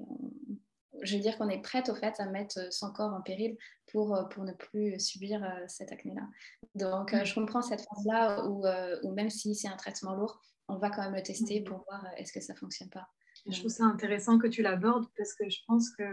[1.02, 3.56] je veux dire qu'on est prête au fait à mettre euh, son corps en péril
[3.92, 6.26] pour, euh, pour ne plus subir euh, cette acné-là.
[6.74, 8.64] Donc je comprends cette phase-là où,
[9.02, 12.06] où, même si c'est un traitement lourd, on va quand même le tester pour voir
[12.16, 13.08] est-ce que ça fonctionne pas.
[13.48, 16.04] Je trouve ça intéressant que tu l'abordes parce que je pense que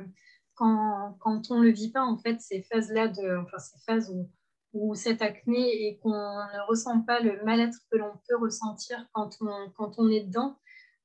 [0.55, 4.09] quand, quand on ne le vit pas, en fait, ces phases-là, de, enfin, ces phases
[4.09, 4.29] où,
[4.73, 9.37] où cette acné et qu'on ne ressent pas le mal-être que l'on peut ressentir quand
[9.41, 10.57] on, quand on est dedans,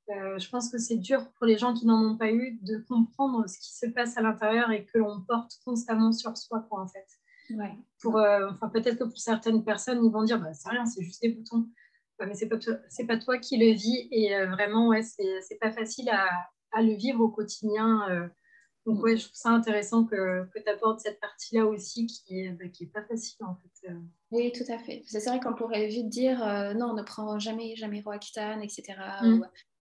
[0.09, 2.77] euh, je pense que c'est dur pour les gens qui n'en ont pas eu de
[2.89, 6.81] comprendre ce qui se passe à l'intérieur et que l'on porte constamment sur soi, quoi,
[6.81, 7.07] en fait.
[7.51, 7.73] Ouais.
[8.01, 11.03] Pour, euh, enfin, peut-être que pour certaines personnes, ils vont dire, bah, c'est rien, c'est
[11.03, 11.69] juste des boutons.
[12.19, 12.57] mais c'est pas,
[12.89, 16.27] c'est pas toi qui le vis et euh, vraiment, ouais, c'est, pas facile à,
[16.71, 18.29] à, le vivre au quotidien.
[18.85, 22.51] donc, ouais, je trouve ça intéressant que, que tu apportes cette partie-là aussi qui est,
[22.51, 23.93] bah, qui est pas facile, en fait.
[24.31, 25.03] Oui, tout à fait.
[25.05, 26.39] C'est vrai qu'on pourrait vite dire
[26.75, 28.95] non, ne prends jamais, jamais Roaccutane, etc.
[29.21, 29.33] Mm.
[29.33, 29.43] Ou,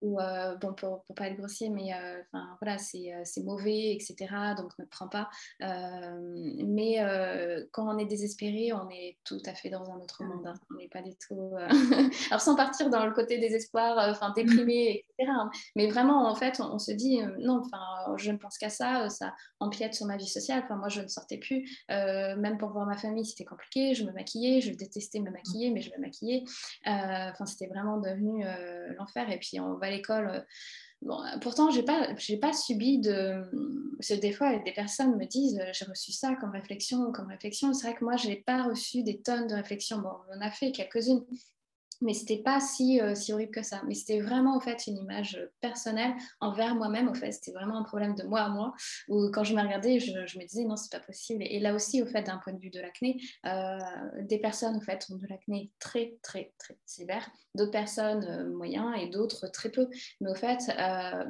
[0.04, 3.94] ou euh, bon, pour, pour pas être grossier, mais euh, enfin voilà, euh, c'est mauvais,
[3.94, 4.14] etc.
[4.56, 5.30] Donc ne prends pas.
[5.60, 6.98] mais
[7.72, 10.46] quand on est désespéré, on est tout à fait dans un autre monde.
[10.46, 10.54] Hein.
[10.70, 11.52] On n'est pas du tout.
[12.30, 15.50] Alors sans partir dans le côté désespoir, enfin déprimé, Hein.
[15.76, 19.34] Mais vraiment, en fait, on, se dit non, enfin, je ne pense qu'à ça, ça
[19.60, 20.62] empiète sur ma vie sociale.
[20.64, 21.68] Enfin, moi, je ne sortais plus.
[21.88, 23.94] même pour voir ma famille, c'était compliqué.
[23.94, 26.44] Je me maquillais, je détestais me maquiller, mais je me maquillais.
[26.84, 28.44] Enfin, c'était vraiment devenu
[28.98, 29.30] l'enfer.
[29.30, 30.28] Et puis on va l'école.
[30.28, 30.40] Euh,
[31.02, 32.08] bon, pourtant, je n'ai pas,
[32.40, 33.42] pas subi de.
[33.96, 37.72] Parce des fois, des personnes me disent euh, j'ai reçu ça comme réflexion, comme réflexion.
[37.72, 39.98] C'est vrai que moi, je n'ai pas reçu des tonnes de réflexions.
[39.98, 41.24] Bon, on en a fait quelques-unes,
[42.00, 43.82] mais c'était pas si, euh, si horrible que ça.
[43.86, 47.08] Mais c'était vraiment en fait une image personnelle envers moi-même.
[47.08, 48.74] Au fait, c'était vraiment un problème de moi à moi.
[49.08, 51.42] Où quand je me regardais, je, je me disais non, c'est pas possible.
[51.44, 53.78] Et là aussi, au fait, d'un point de vue de l'acné, euh,
[54.20, 58.92] des personnes au fait ont de l'acné très très très sévère, d'autres personnes euh, moyens
[59.00, 59.88] et d'autres très peu.
[60.20, 60.58] Mais au fait,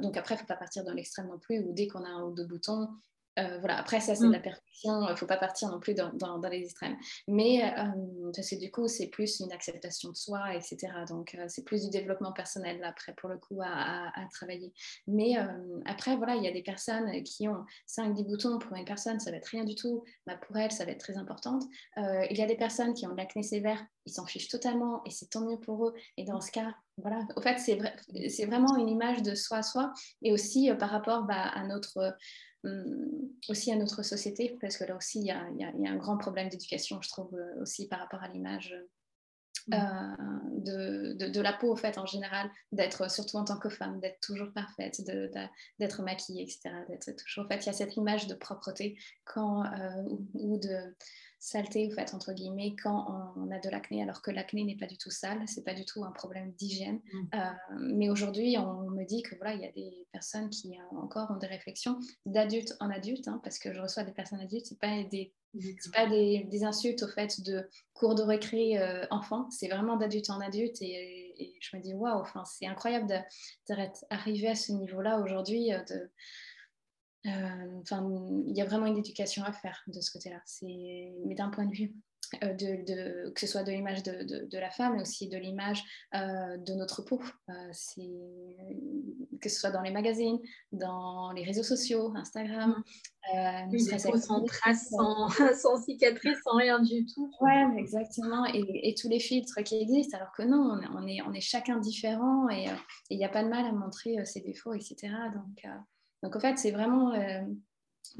[0.01, 1.59] donc après, il faut pas partir dans l'extrême non plus.
[1.59, 2.87] Où dès qu'on a un ou deux boutons,
[3.37, 3.77] euh, voilà.
[3.77, 4.43] Après, ça, c'est de la mm.
[4.43, 5.01] perfection.
[5.07, 6.97] Il ne faut pas partir non plus dans, dans, les extrêmes.
[7.27, 10.77] Mais euh, parce que du coup, c'est plus une acceptation de soi, etc.
[11.07, 14.73] Donc, euh, c'est plus du développement personnel, là, après, pour le coup, à, à, travailler.
[15.07, 15.35] Mais
[15.85, 18.59] après, voilà, il y a des personnes qui ont 5-10 boutons.
[18.59, 20.03] Pour une personne, ça va être rien du tout.
[20.25, 21.63] Bah, pour elle, ça va être très importante.
[21.97, 23.83] il y a des personnes qui ont de l'acné sévère.
[24.05, 25.93] Ils s'en fichent totalement et c'est tant mieux pour eux.
[26.17, 27.95] Et dans ce cas, voilà, au fait, c'est vrai,
[28.45, 32.15] vraiment une image de soi à soi et aussi par rapport bah, à notre
[33.49, 37.01] aussi à notre société, parce que là aussi, il y a, un grand problème d'éducation,
[37.01, 38.75] je trouve, euh, aussi par rapport à l'image
[39.67, 39.73] mmh.
[39.73, 44.19] euh, de, la peau, en fait, en général, d'être, surtout en tant que femme, d'être
[44.19, 45.01] toujours parfaite,
[45.79, 46.71] d'être maquillée, etc.
[46.89, 50.95] D'être toujours, en fait, il y a cette image de propreté quand, euh, ou, de
[51.45, 54.87] saleté, en fait, entre guillemets, quand on, a de l'acné, alors que l'acné n'est pas
[54.87, 57.01] du tout sale, c'est pas du tout un problème d'hygiène.
[57.13, 57.19] Mm.
[57.35, 60.97] Euh, mais aujourd'hui, on me dit que voilà, il y a des personnes qui euh,
[60.97, 64.65] encore ont des réflexions d'adultes en adultes, hein, parce que je reçois des personnes adultes,
[64.65, 65.33] c'est pas des
[65.93, 70.41] pas des, insultes au fait de cours de récré euh, enfants, c'est vraiment d'adulte en
[70.41, 71.21] adulte et,
[71.59, 73.07] je me dis waouh, enfin, c'est incroyable
[73.69, 76.07] d'arriver à ce niveau-là aujourd'hui de euh,
[77.25, 78.07] enfin,
[78.47, 80.41] il y a vraiment une éducation à faire de ce côté-là.
[80.61, 81.93] Mais d'un point de vue
[82.43, 85.83] euh, de, que ce soit de l'image de, de, la femme, mais aussi de l'image
[86.15, 87.21] euh, de notre peau.
[87.47, 90.39] que ce soit dans les magazines,
[90.71, 92.83] dans les réseaux sociaux, Instagram.
[93.33, 97.31] Euh, oui, sans traces, sans, sans cicatrices, sans rien du tout.
[97.41, 98.45] Oui, exactement.
[98.53, 101.77] Et, et, tous les filtres qui existent, alors que non, on est, on est, chacun
[101.77, 102.67] différent et
[103.09, 105.09] il n'y a pas de mal à montrer ses défauts, etc.
[105.33, 105.65] Donc,
[106.25, 107.13] donc, en fait, c'est vraiment.
[107.13, 107.43] Euh,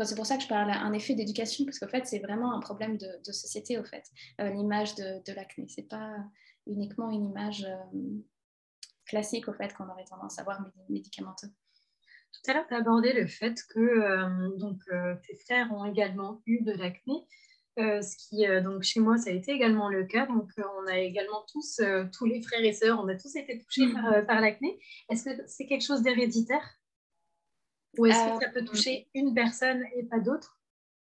[0.04, 2.60] c'est pour ça que je parle d'un effet d'éducation, parce qu'en fait, c'est vraiment un
[2.60, 4.04] problème de, société, au fait,
[4.42, 5.68] euh, l'image de, de l'acné.
[5.68, 6.16] Ce n'est pas
[6.68, 8.00] uniquement une image euh,
[9.08, 11.48] classique, au fait, qu'on aurait tendance à voir médicamenteux.
[12.34, 14.82] Tout à l'heure, tu as abordé le fait que donc,
[15.26, 17.26] tes frères ont également eu de l'acné.
[17.78, 20.26] ce qui, donc chez moi, ça a été également le cas.
[20.28, 21.80] Donc, on a également tous,
[22.12, 24.78] tous les frères et sœurs, on a tous été touchés par, par l'acné.
[25.10, 26.78] Est-ce que c'est quelque chose d'héréditaire?
[27.98, 30.58] Ou est-ce que ça peut toucher une personne et pas d'autres?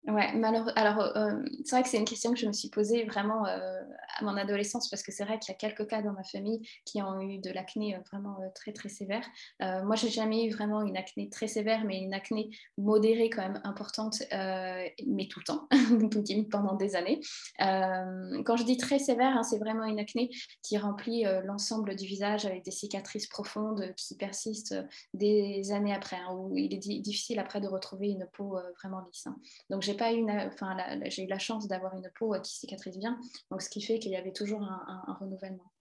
[0.07, 3.03] Ouais, alors, alors euh, c'est vrai que c'est une question que je me suis posée
[3.03, 3.81] vraiment euh,
[4.17, 6.67] à mon adolescence parce que c'est vrai qu'il y a quelques cas dans ma famille
[6.85, 9.23] qui ont eu de l'acné euh, vraiment très très sévère.
[9.59, 13.61] moi, j'ai jamais eu vraiment une acné très sévère, mais une acné modérée quand même
[13.63, 15.67] importante, mais tout le temps,
[16.51, 17.19] pendant des années.
[17.59, 20.31] quand je dis très sévère, hein, c'est vraiment une acné
[20.63, 24.75] qui remplit l'ensemble du visage avec des cicatrices profondes qui persistent
[25.13, 29.27] des années après, hein, où il est difficile après de retrouver une peau vraiment lisse.
[29.27, 29.37] Hein.
[29.69, 32.97] Donc, j'ai pas eu enfin, j'ai eu la chance d'avoir une peau euh, qui cicatrise
[32.97, 35.71] bien, donc ce qui fait qu'il y avait toujours un, renouvellement.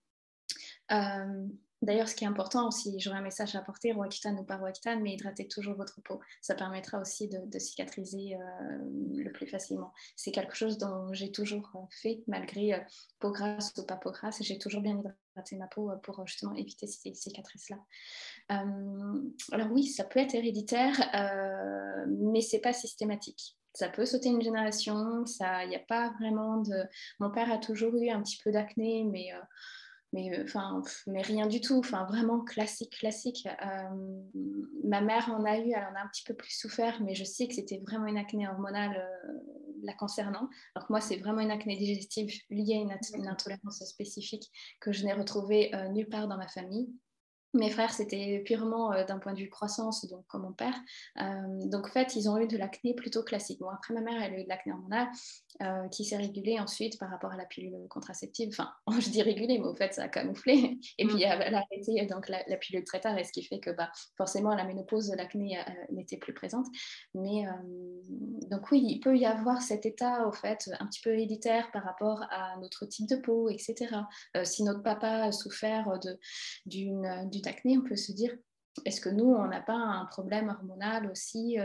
[0.93, 1.47] Euh,
[1.83, 5.01] D'ailleurs, ce qui est important aussi, j'aurais un message à apporter, Roaccutane ou pas Roaccutane,
[5.01, 6.21] mais hydratez toujours votre peau.
[6.43, 8.79] Ça permettra aussi de, cicatriser euh,
[9.15, 9.91] le plus facilement.
[10.15, 12.85] C'est quelque chose dont j'ai toujours fait, malgré
[13.19, 14.43] peau grasse ou pas peau grasse.
[14.43, 17.79] J'ai toujours bien hydraté ma peau pour justement éviter ces cicatrices-là.
[18.51, 20.93] alors oui, ça peut être héréditaire,
[22.09, 26.85] mais c'est pas systématique ça peut sauter une génération, il n'y a pas vraiment de...
[27.19, 29.33] Mon père a toujours eu un petit peu d'acné, mais
[30.13, 33.47] mais euh, enfin mais rien du tout enfin vraiment classique classique.
[33.47, 34.23] Euh,
[34.85, 37.25] ma mère en a eu elle en a un petit peu plus souffert mais je
[37.25, 39.33] sais que c'était vraiment une acné hormonale euh,
[39.83, 40.49] la concernant.
[40.75, 45.13] Alors moi c'est vraiment une acné digestive liée à une, intolérance spécifique que je n'ai
[45.13, 46.89] retrouvée nulle part dans ma famille
[47.55, 50.79] mes frères, c'était purement d'un point de vue croissance, donc comme mon père.
[51.17, 53.61] donc en fait, ils ont eu de l'acné plutôt classique.
[53.61, 55.09] Bon, après, ma mère, elle a eu de l'acné hormonale.
[55.63, 58.49] Euh, qui s'est régulée ensuite par rapport à la pilule contraceptive.
[58.49, 60.79] Enfin, je dis régulée, mais au fait, ça a camouflé.
[60.97, 61.23] Et puis, mm.
[61.23, 64.55] elle a arrêté donc, la, pilule très tard, et ce qui fait que bah, forcément,
[64.55, 66.65] la ménopause, l'acné euh, n'était plus présente.
[67.15, 67.51] Mais euh,
[68.49, 71.85] donc, oui, il peut y avoir cet état, au fait, un petit peu héréditaire par
[71.85, 73.89] rapport à notre type de peau, etc.
[74.45, 75.99] si notre papa a souffert
[76.65, 78.37] d'une acné, on peut se dire
[78.85, 81.57] est-ce que nous, on n'a pas un problème hormonal aussi,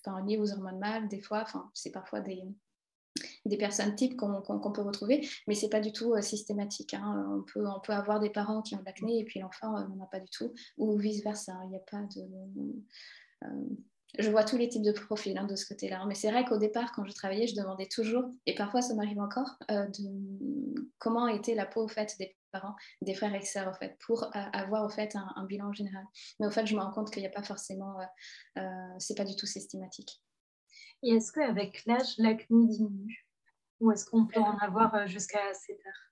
[0.00, 2.42] enfin, lié aux hormones mâles, des fois, enfin, c'est parfois des,
[3.58, 6.94] personnes types qu'on peut retrouver, mais c'est pas du tout euh, systématique.
[6.94, 7.26] Hein.
[7.30, 9.86] On, peut, on peut avoir des parents qui ont de l'acné et puis l'enfant euh,
[9.88, 11.52] n'en a pas du tout, ou vice-versa.
[11.64, 12.22] Il n'y a pas de...
[14.18, 16.04] Euh, je vois tous les types de profils hein, de ce côté-là.
[16.06, 19.20] Mais c'est vrai qu'au départ, quand je travaillais, je demandais toujours, et parfois ça m'arrive
[19.20, 23.74] encore, de comment était la peau au fait des parents, des frères et sœurs, au
[23.74, 26.04] fait, pour avoir au fait un, un, bilan général.
[26.38, 27.96] Mais au fait, je me rends compte qu'il n'y a pas forcément,
[28.98, 30.22] c'est pas du tout systématique.
[31.02, 33.26] Et est-ce qu'avec l'âge, l'acné diminue?
[33.80, 36.11] Ou est-ce qu'on peut en avoir euh, jusqu'à 7 heures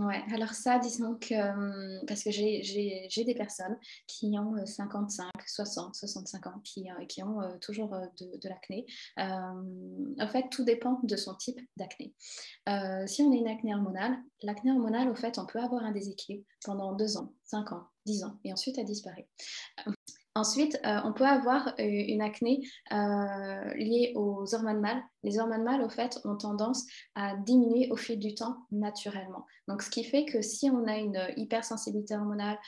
[0.00, 5.94] Ouais, alors ça, disons que, euh, parce que j'ai des personnes qui ont 55, 60,
[5.94, 8.86] 65 ans, qui, euh, ont toujours de, de l'acné.
[9.18, 12.14] en fait, tout dépend de son type d'acné.
[13.06, 16.46] si on a une acné hormonale, l'acné hormonale, au fait, on peut avoir un déséquilibre
[16.64, 19.28] pendant 2 ans, 5 ans, 10 ans, et ensuite elle disparaît.
[20.36, 22.60] Ensuite, euh, on peut avoir euh, une acné
[22.92, 25.02] euh, liée aux hormones mâles.
[25.24, 29.44] Les hormones mâles, au fait, ont tendance à diminuer au fil du temps naturellement.
[29.66, 32.58] Donc, ce qui fait que si on a une hypersensibilité hormonale,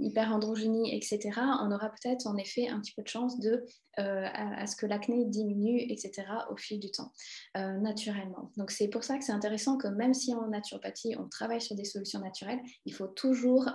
[0.00, 3.64] hyperandrogynie, etc., on aura peut-être en effet un petit peu de chance de,
[3.96, 7.12] à, ce que l'acné diminue, etc., au fil du temps,
[7.54, 8.50] naturellement.
[8.56, 11.76] Donc, c'est pour ça que c'est intéressant que même si en naturopathie, on travaille sur
[11.76, 13.68] des solutions naturelles, il faut toujours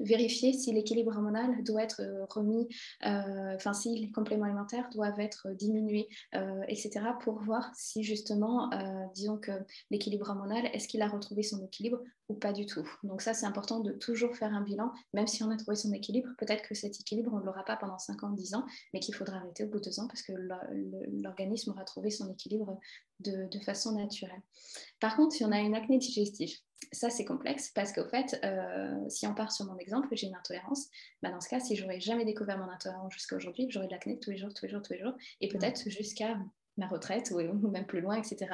[0.00, 2.68] vérifier si l'équilibre hormonal doit être euh, remis,
[3.04, 7.00] euh, enfin si les compléments alimentaires doivent être diminués, euh, etc.
[7.20, 8.70] pour voir si justement,
[9.14, 9.52] disons que
[9.90, 12.88] l'équilibre hormonal, est-ce qu'il a retrouvé son équilibre ou pas du tout.
[13.04, 15.92] Donc ça, c'est important de toujours faire un bilan, même si on a trouvé son
[15.92, 19.00] équilibre, peut-être que cet équilibre, on ne l'aura pas pendant 5 ans, 10 ans, mais
[19.00, 20.32] qu'il faudra arrêter au bout de 2 ans parce que
[21.22, 22.78] l'organisme aura trouvé son équilibre
[23.20, 24.42] de, façon naturelle.
[25.00, 26.56] Par contre, si on a une acné digestive,
[26.92, 30.34] ça c'est complexe parce qu'au fait, euh, si on part sur mon exemple, j'ai une
[30.34, 30.88] intolérance,
[31.22, 34.18] bah dans ce cas, si j'aurais jamais découvert mon intolérance jusqu'à aujourd'hui, j'aurais de l'acné
[34.18, 36.36] tous les jours, tous les jours, tous les jours, et peut-être jusqu'à
[36.76, 38.48] ma retraite ou, même plus loin, etc.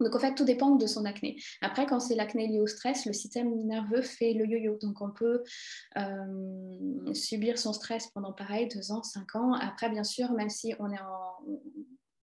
[0.00, 1.36] Donc, en fait, tout dépend de son acné.
[1.60, 4.78] Après, quand c'est l'acné lié au stress, le système nerveux fait le yo-yo.
[4.80, 5.42] Donc, on peut
[5.98, 9.52] euh, subir son stress pendant pareil, deux ans, cinq ans.
[9.52, 11.44] Après, bien sûr, même si on est en,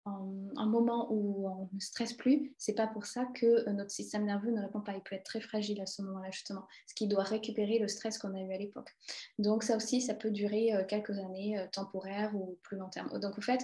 [0.07, 4.27] un moment où on ne stresse plus, c'est pas pour ça que euh, notre système
[4.27, 4.93] nerveux ne répond pas.
[4.93, 8.19] Il peut être très fragile à ce moment-là, justement, ce qui doit récupérer le stress
[8.19, 8.91] qu'on a eu à l'époque.
[9.39, 13.19] Donc, ça aussi, ça peut durer euh, quelques années euh, temporaires ou plus long terme.
[13.19, 13.63] Donc, en fait,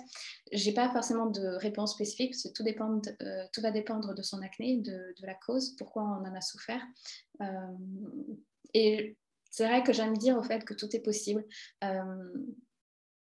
[0.53, 2.49] j'ai pas forcément de réponse spécifique, parce que
[3.53, 6.83] tout, va dépendre de son acné, de, la cause, pourquoi on en a souffert.
[8.73, 9.17] et
[9.51, 11.45] c'est vrai que j'aime dire au fait que tout est possible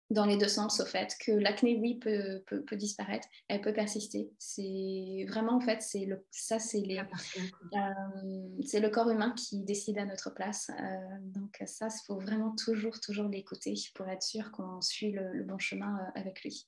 [0.09, 4.31] dans les deux sens, au fait, que l'acné, oui, peut, peut, disparaître, elle peut persister.
[4.37, 9.63] C'est vraiment, en fait, c'est le, ça, c'est les, euh, c'est le corps humain qui
[9.63, 10.69] décide à notre place.
[10.69, 15.43] Euh, donc ça, il faut vraiment toujours, toujours l'écouter pour être sûr qu'on suit le,
[15.43, 16.67] bon chemin euh, avec lui.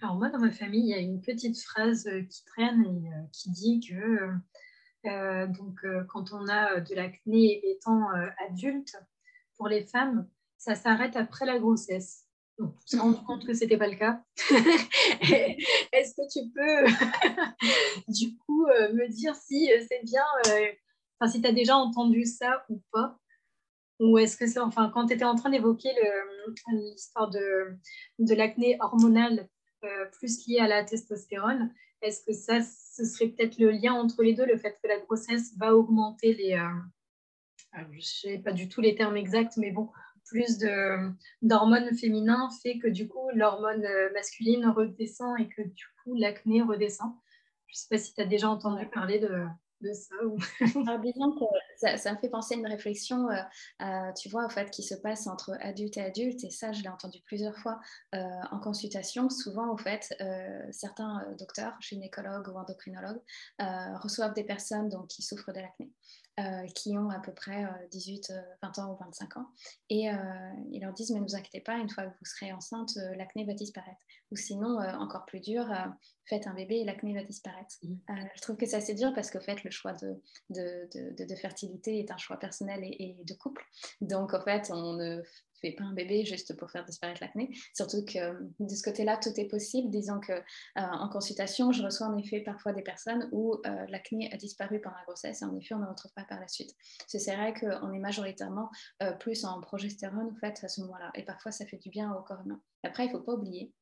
[0.00, 3.50] Alors moi, dans ma famille, il y a une petite phrase qui traîne et qui
[3.50, 4.30] dit que
[5.04, 8.08] donc, quand on a de l'acné étant
[8.48, 8.96] adulte,
[9.56, 12.27] pour les femmes, ça s'arrête après la grossesse
[12.58, 14.22] on s'est rendu compte que ce n'était pas le cas.
[15.92, 16.86] Est-ce que tu peux,
[18.08, 20.66] du coup, euh, me dire si euh, c'est bien, euh,
[21.18, 23.18] enfin, si tu as déjà entendu ça ou pas?
[24.00, 25.88] Ou est-ce que c'est, enfin, quand tu étais en train d'évoquer
[26.68, 27.76] l'histoire de,
[28.20, 29.48] de l'acné hormonale
[30.12, 34.34] plus liée à la testostérone, est-ce que ça, ce serait peut-être le lien entre les
[34.34, 36.56] deux, le fait que la grossesse va augmenter les...
[37.90, 39.90] je ne sais pas du tout les termes exacts, mais bon,
[40.28, 40.58] plus
[41.42, 47.12] d'hormones féminins fait que du coup, l'hormone masculine redescend et que du coup, l'acné redescend.
[47.66, 49.44] Je ne sais pas si tu as déjà entendu parler de,
[49.80, 50.14] de ça.
[50.24, 50.38] Ou...
[51.76, 55.26] ça, me fait penser à une réflexion, euh, tu vois, en fait, qui se passe
[55.26, 56.44] entre adulte et adulte.
[56.44, 57.80] Et ça, je l'ai entendu plusieurs fois
[58.14, 58.18] euh,
[58.50, 59.30] en consultation.
[59.30, 63.20] Souvent, en fait, euh, certains docteurs, gynécologues ou endocrinologues,
[64.02, 65.90] reçoivent des personnes donc, qui souffrent de l'acné.
[66.74, 68.32] Qui ont à peu près 18,
[68.62, 69.46] 20 ans ou 25 ans.
[69.90, 70.08] Et
[70.70, 73.44] ils leur disent, mais ne vous inquiétez pas, une fois que vous serez enceinte, l'acné
[73.44, 74.00] va disparaître.
[74.30, 75.66] Ou sinon, encore plus dur,
[76.26, 77.76] faites un bébé et l'acné va disparaître.
[77.82, 77.96] Mmh.
[78.36, 80.20] je trouve que c'est assez dur parce qu'en fait, le choix de,
[80.50, 83.64] de, de, fertilité est un choix personnel et, de couple.
[84.00, 85.22] Donc, en fait, on ne
[85.60, 87.50] fait pas un bébé juste pour faire disparaître l'acné.
[87.74, 89.90] Surtout que de ce côté-là, tout est possible.
[89.90, 90.42] Disons que euh,
[90.74, 94.96] en consultation, je reçois en effet parfois des personnes où euh, l'acné a disparu pendant
[94.96, 96.74] la grossesse et en effet, on ne le retrouve pas par la suite.
[97.06, 98.70] C'est vrai qu'on est majoritairement
[99.02, 101.10] euh, plus en progestérone en fait à ce moment-là.
[101.14, 102.60] Et parfois, ça fait du bien au corps humain.
[102.82, 103.72] Après, il ne faut pas oublier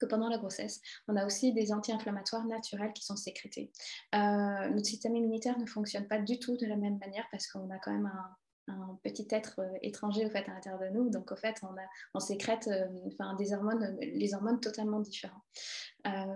[0.00, 3.70] que pendant la grossesse, on a aussi des anti-inflammatoires naturels qui sont sécrétés.
[4.14, 7.70] Euh, notre système immunitaire ne fonctionne pas du tout de la même manière parce qu'on
[7.70, 8.36] a quand même un,
[9.02, 11.10] petit être euh, étranger au fait à l'intérieur de nous.
[11.10, 15.42] Donc au fait, on, a, on sécrète euh, enfin, des hormones, les hormones totalement différentes.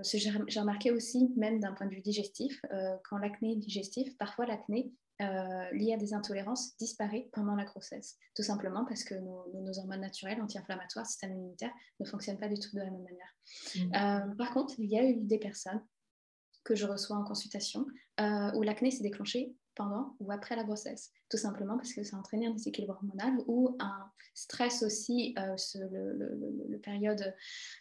[0.04, 2.60] J'ai remarqué aussi, même d'un point de vue digestif,
[3.04, 8.16] quand l'acné est digestif, parfois l'acné euh, liées à des intolérances disparaît pendant la grossesse,
[8.36, 12.70] tout simplement parce que nos, hormones naturelles anti-inflammatoires, système immunitaire, ne fonctionnent pas du tout
[12.72, 13.34] de la même manière.
[13.74, 14.30] Mmh.
[14.30, 15.84] Euh, par contre, il y a eu des personnes
[16.62, 17.84] que je reçois en consultation
[18.20, 22.16] euh, où l'acné s'est déclenché pendant ou après la grossesse, tout simplement parce que ça
[22.16, 25.56] a entraîné un déséquilibre hormonal ou un stress aussi, euh,
[26.68, 27.34] le, période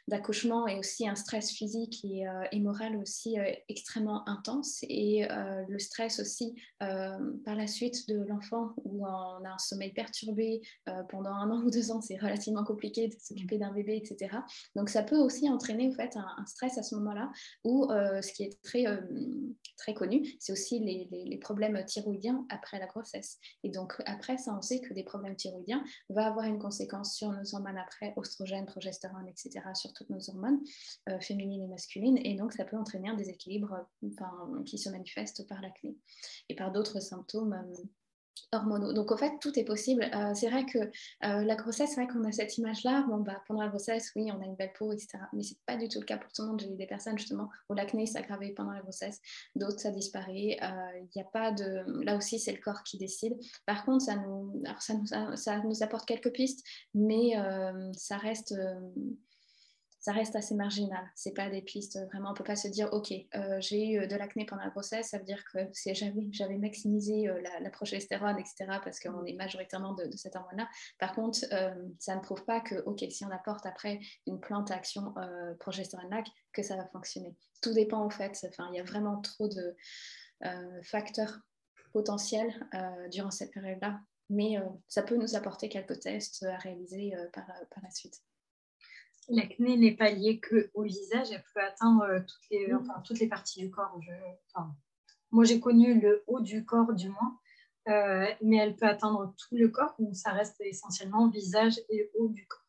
[0.08, 4.80] d'accouchement et aussi un stress physique et, euh, moral aussi euh, extrêmement intense.
[4.90, 5.28] Et
[5.68, 10.62] le stress aussi par la suite de l'enfant où on a un sommeil perturbé
[11.10, 14.38] pendant un an ou deux ans, c'est relativement compliqué de s'occuper d'un bébé, etc.
[14.76, 17.32] Donc ça peut aussi entraîner en fait un, stress à ce moment-là
[17.64, 18.86] où ce qui est très,
[19.78, 23.40] très connu, c'est aussi les, les problèmes thyroïdiens après la grossesse.
[23.64, 27.32] Et donc après ça, on sait que des problèmes thyroïdiens vont avoir une conséquence sur
[27.32, 30.60] nos hormones après, oestrogène, progestérone, etc., sur toutes nos hormones
[31.10, 32.20] euh, féminines et masculines.
[32.24, 35.98] Et donc ça peut entraîner un déséquilibre enfin, qui se manifeste par l'acné
[36.50, 37.54] et par d'autres symptômes.
[37.54, 37.84] Euh,
[38.54, 40.10] Donc, au fait, tout est possible.
[40.14, 43.06] Euh, c'est vrai que euh, la grossesse, c'est vrai qu'on a cette image-là.
[43.08, 45.20] Bon, bah, pendant la grossesse, oui, on a une belle peau, etc.
[45.34, 46.62] Mais ce n'est pas du tout le cas pour tout le monde.
[46.62, 49.22] J'ai eu des personnes, justement, où l'acné s'aggravait pendant la grossesse.
[49.56, 50.58] D'autres, ça disparaît.
[50.60, 51.84] Il euh, a pas de...
[52.04, 53.38] Là aussi, c'est le corps qui décide.
[53.66, 57.34] Par contre, ça nous, ça nous, ça nous apporte quelques pistes, mais
[57.94, 58.56] ça reste
[60.08, 61.06] ça reste assez marginal.
[61.16, 62.32] C'est pas des pistes vraiment.
[62.32, 65.18] On peut pas se dire, ok, euh, j'ai eu de l'acné pendant la grossesse, ça
[65.18, 70.10] veut dire que si j'avais maximisé euh, la, progestérone, etc., parce qu'on est majoritairement de,
[70.16, 70.70] cet hormone-là.
[70.98, 74.72] Par contre, euh, ça ne prouve pas que, ok, si on apporte après une plante
[74.72, 75.14] à action
[75.60, 77.36] progestérone-lac, que ça va fonctionner.
[77.62, 78.32] Tout dépend en fait.
[78.48, 79.76] Enfin, il y a vraiment trop de
[80.84, 81.38] facteurs
[81.92, 82.66] potentiels
[83.12, 84.00] durant cette période-là.
[84.30, 84.56] Mais
[84.88, 88.22] ça peut nous apporter quelques tests à réaliser par, par la suite.
[89.30, 93.28] L'acné n'est pas liée qu'au visage, elle peut atteindre euh, toutes les, enfin, toutes les
[93.28, 94.00] parties du corps.
[95.32, 97.38] moi, j'ai connu le haut du corps, du moins,
[97.90, 102.30] euh, mais elle peut atteindre tout le corps, donc ça reste essentiellement visage et haut
[102.30, 102.64] du corps.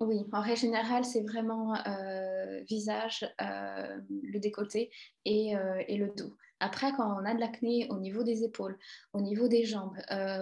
[0.00, 4.90] Oui, en règle générale, c'est vraiment euh, visage, le décolleté
[5.24, 5.54] et,
[5.88, 6.36] et, le dos.
[6.60, 8.78] Après, quand on a de l'acné au niveau des épaules,
[9.14, 9.96] au niveau des jambes,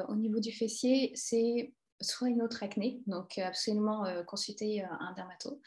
[0.09, 4.87] au niveau du fessier, c'est soit une autre acné, donc euh, absolument euh, consulter euh,
[5.01, 5.61] un dermato.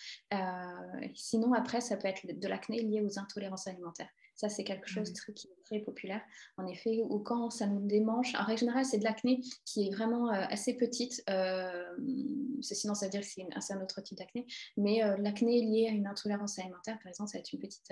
[1.15, 4.09] sinon, après, ça peut être de l'acné lié aux intolérances alimentaires.
[4.37, 6.21] Ça, c'est quelque chose de qui est très populaire,
[6.57, 8.35] en effet, ou quand ça nous démange.
[8.35, 11.23] En règle générale, c'est de l'acné qui est vraiment euh, assez petite.
[11.27, 11.83] Euh,
[12.61, 14.45] sinon, ça veut dire que c'est un autre type d'acné.
[14.77, 17.91] Mais euh, l'acné lié à une intolérance alimentaire, par exemple, ça va être une petite,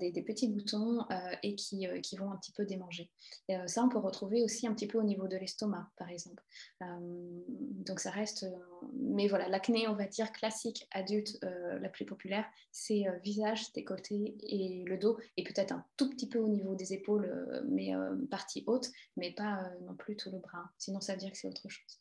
[0.00, 1.04] des, petits boutons
[1.42, 3.10] et qui, qui, vont un petit peu démanger.
[3.48, 6.42] Et, ça, on peut retrouver aussi un petit peu au niveau de l'estomac, par exemple.
[6.80, 8.46] donc, ça reste.
[8.94, 14.84] mais voilà, l'acné, on va dire classique adulte, la plus populaire, c'est visage, décolleté et
[14.86, 18.16] le dos, et peut-être un tout petit peu au niveau des épaules, euh, mais euh,
[18.30, 20.70] partie haute, mais pas euh, non plus tout le bras.
[20.78, 22.00] Sinon, ça veut dire que c'est autre chose.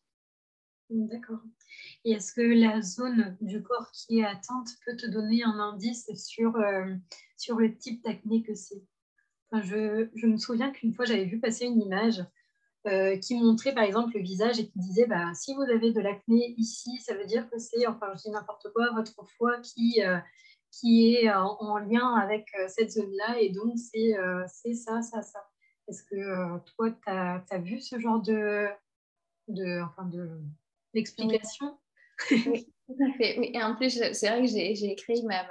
[0.90, 1.42] D'accord.
[2.04, 6.12] Et est-ce que la zone du corps qui est atteinte peut te donner un indice
[6.16, 6.54] sur,
[7.38, 8.84] sur le type d'acné que c'est?
[9.50, 12.24] Enfin, je, je, me souviens qu'une fois, j'avais vu passer une image
[13.20, 16.54] qui montrait par exemple le visage et qui disait bah, si vous avez de l'acné
[16.60, 20.04] ici, ça veut dire que c'est, enfin je dis n'importe quoi, votre foie qui,
[20.80, 23.40] qui est en, lien avec cette zone-là.
[23.40, 25.48] Et donc, c'est ça, ça, ça.
[25.88, 28.68] Est-ce que toi, tu as, vu ce genre de,
[29.48, 30.42] de, enfin de,
[30.94, 31.78] d'explication?
[32.32, 32.72] Oui.
[32.88, 33.52] Oui.
[33.54, 35.44] Et en plus, c'est vrai que j'ai créé ma,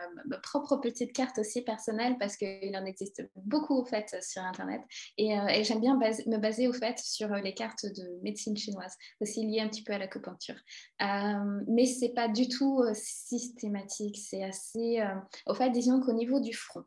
[0.43, 4.80] propre petite carte aussi personnelle parce qu'il en existe beaucoup au fait sur Internet.
[5.18, 8.95] Et, euh, j'aime bien me baser au fait sur euh, les cartes de médecine chinoise,
[9.20, 10.55] aussi liées un petit peu à l'acupuncture.
[11.03, 15.03] Euh, mais ce n'est pas du tout euh, systématique, c'est assez...
[15.47, 16.85] au fait, disons qu'au niveau du front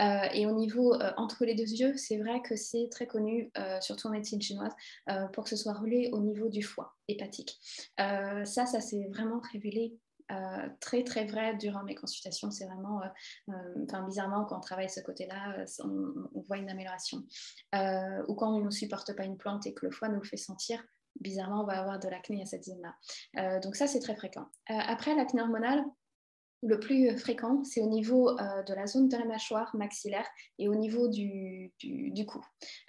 [0.00, 4.10] et au niveau entre les deux yeux, c'est vrai que c'est très connu, surtout en
[4.10, 4.72] médecine chinoise,
[5.32, 7.58] pour que ce soit relié au niveau du foie hépatique.
[7.98, 9.89] ça, ça s'est vraiment révélé
[10.30, 12.50] euh, très très vrai durant mes consultations.
[12.50, 17.18] C'est vraiment, euh, euh, bizarrement, quand on travaille ce côté-là, on, voit une amélioration.
[18.28, 20.36] ou quand on ne supporte pas une plante et que le foie nous le fait
[20.36, 20.82] sentir,
[21.20, 23.60] bizarrement, on va avoir de l'acné à cette zone-là.
[23.60, 24.46] donc ça, c'est très fréquent.
[24.66, 25.84] après, l'acné hormonale,
[26.62, 30.26] le plus fréquent, c'est au niveau euh, de la zone de la mâchoire maxillaire
[30.58, 31.72] et au niveau du,
[32.26, 32.44] cou.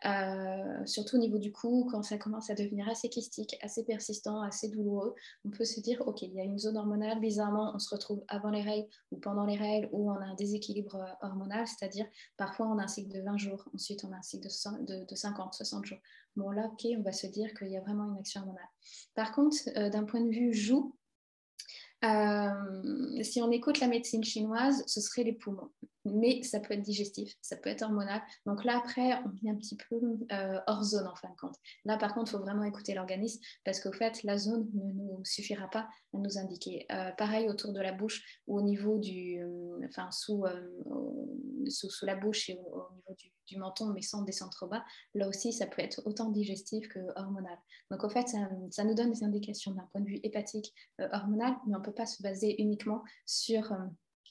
[0.05, 4.41] Euh, surtout au niveau du cou, quand ça commence à devenir assez kystique, assez persistant,
[4.41, 5.15] assez douloureux,
[5.45, 8.23] on peut se dire, OK, il y a une zone hormonale, bizarrement, on se retrouve
[8.27, 12.07] avant les règles ou pendant les règles où on a un déséquilibre euh, hormonal, c'est-à-dire
[12.35, 14.49] parfois on a un cycle de 20 jours, ensuite on a un cycle
[14.85, 15.99] de, de, 50, 60 jours.
[16.35, 18.67] Bon là, OK, on va se dire qu'il y a vraiment une action hormonale.
[19.15, 19.57] Par contre,
[19.89, 20.95] d'un point de vue joue,
[22.01, 25.69] si on écoute la médecine chinoise, ce serait les poumons.
[26.05, 28.21] Mais ça peut être digestif, ça peut être hormonal.
[28.45, 29.99] Donc là, après, on est un petit peu
[30.31, 31.55] euh, hors zone en fin de compte.
[31.85, 35.23] Là, par contre, il faut vraiment écouter l'organisme parce qu'au fait, la zone ne nous
[35.23, 36.85] suffira pas à nous indiquer.
[36.91, 39.43] Euh, pareil autour de la bouche ou au niveau du.
[39.85, 40.43] enfin, sous,
[41.67, 43.15] sous, la bouche et au, niveau
[43.47, 44.83] du, menton, mais sans descendre trop bas.
[45.13, 47.57] Là aussi, ça peut être autant digestif que hormonal.
[47.91, 50.73] Donc, au fait, ça, ça nous donne des indications d'un point de vue hépatique,
[51.11, 53.77] hormonal, mais on peut pas se baser uniquement sur, euh,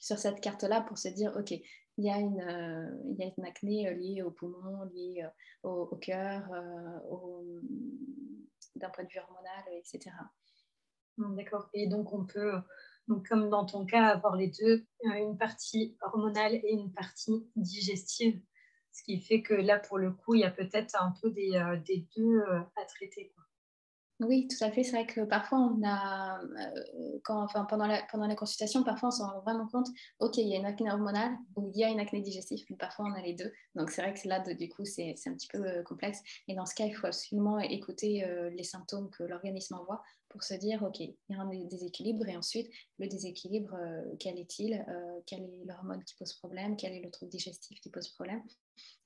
[0.01, 3.45] sur cette carte-là pour se dire, OK, il y a une, euh, y a une
[3.45, 5.25] acné euh, liée au poumon, liée
[5.63, 6.49] au, au, cœur,
[8.75, 10.09] d'un point de vue hormonal, etc.
[11.17, 11.69] Hmm, d'accord.
[11.73, 12.53] Et donc, on peut,
[13.07, 18.41] donc, comme dans ton cas, avoir les deux, une partie hormonale et une partie digestive.
[18.91, 21.51] Ce qui fait que là, pour le coup, il y a peut-être un peu des,
[21.85, 23.33] des deux à traiter.
[24.21, 24.83] Oui, tout à fait.
[24.83, 29.09] C'est vrai que parfois, on a, euh, quand, enfin, pendant, la, pendant la consultation, parfois
[29.09, 29.87] on s'en rend vraiment compte,
[30.19, 32.75] OK, il y a une acné hormonale ou il y a une acné digestive, mais
[32.75, 33.51] parfois on a les deux.
[33.73, 36.19] Donc c'est vrai que là, du coup, c'est un petit peu euh, complexe.
[36.47, 40.43] Et dans ce cas, il faut absolument écouter euh, les symptômes que l'organisme envoie pour
[40.43, 42.27] se dire, OK, il y a un déséquilibre.
[42.29, 42.69] Et ensuite,
[42.99, 43.75] le déséquilibre,
[44.19, 44.85] quel est-il
[45.25, 48.41] Quelle est l'hormone qui pose problème Quel est le trouble digestif qui pose problème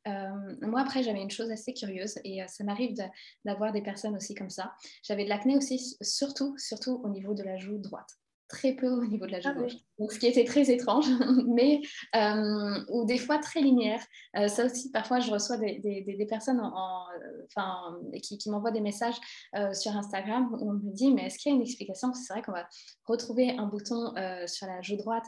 [0.07, 2.95] euh, moi, après, j'avais une chose assez curieuse et euh, ça m'arrive
[3.43, 4.73] d'avoir des personnes aussi comme ça.
[5.03, 8.09] J'avais de l'acné aussi, surtout, surtout au niveau de la joue droite
[8.47, 9.73] très peu au niveau de la joue ah gauche.
[9.97, 11.05] Donc, ce qui était très étrange,
[11.47, 11.81] mais
[12.15, 14.01] euh, ou des fois très linéaire.
[14.37, 17.05] Euh, ça aussi, parfois, je reçois des, des, personnes en,
[17.45, 19.15] enfin, qui, qui m'envoient des messages
[19.55, 22.13] euh, sur Instagram où on me dit mais est-ce qu'il y a une explication?
[22.13, 22.67] C'est vrai qu'on va
[23.05, 24.13] retrouver un bouton
[24.47, 25.25] sur la joue droite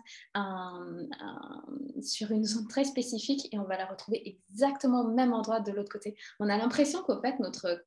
[2.02, 5.72] sur une zone très spécifique et on va la retrouver exactement au même endroit de
[5.72, 6.16] l'autre côté.
[6.40, 7.84] On a l'impression qu'en fait, notre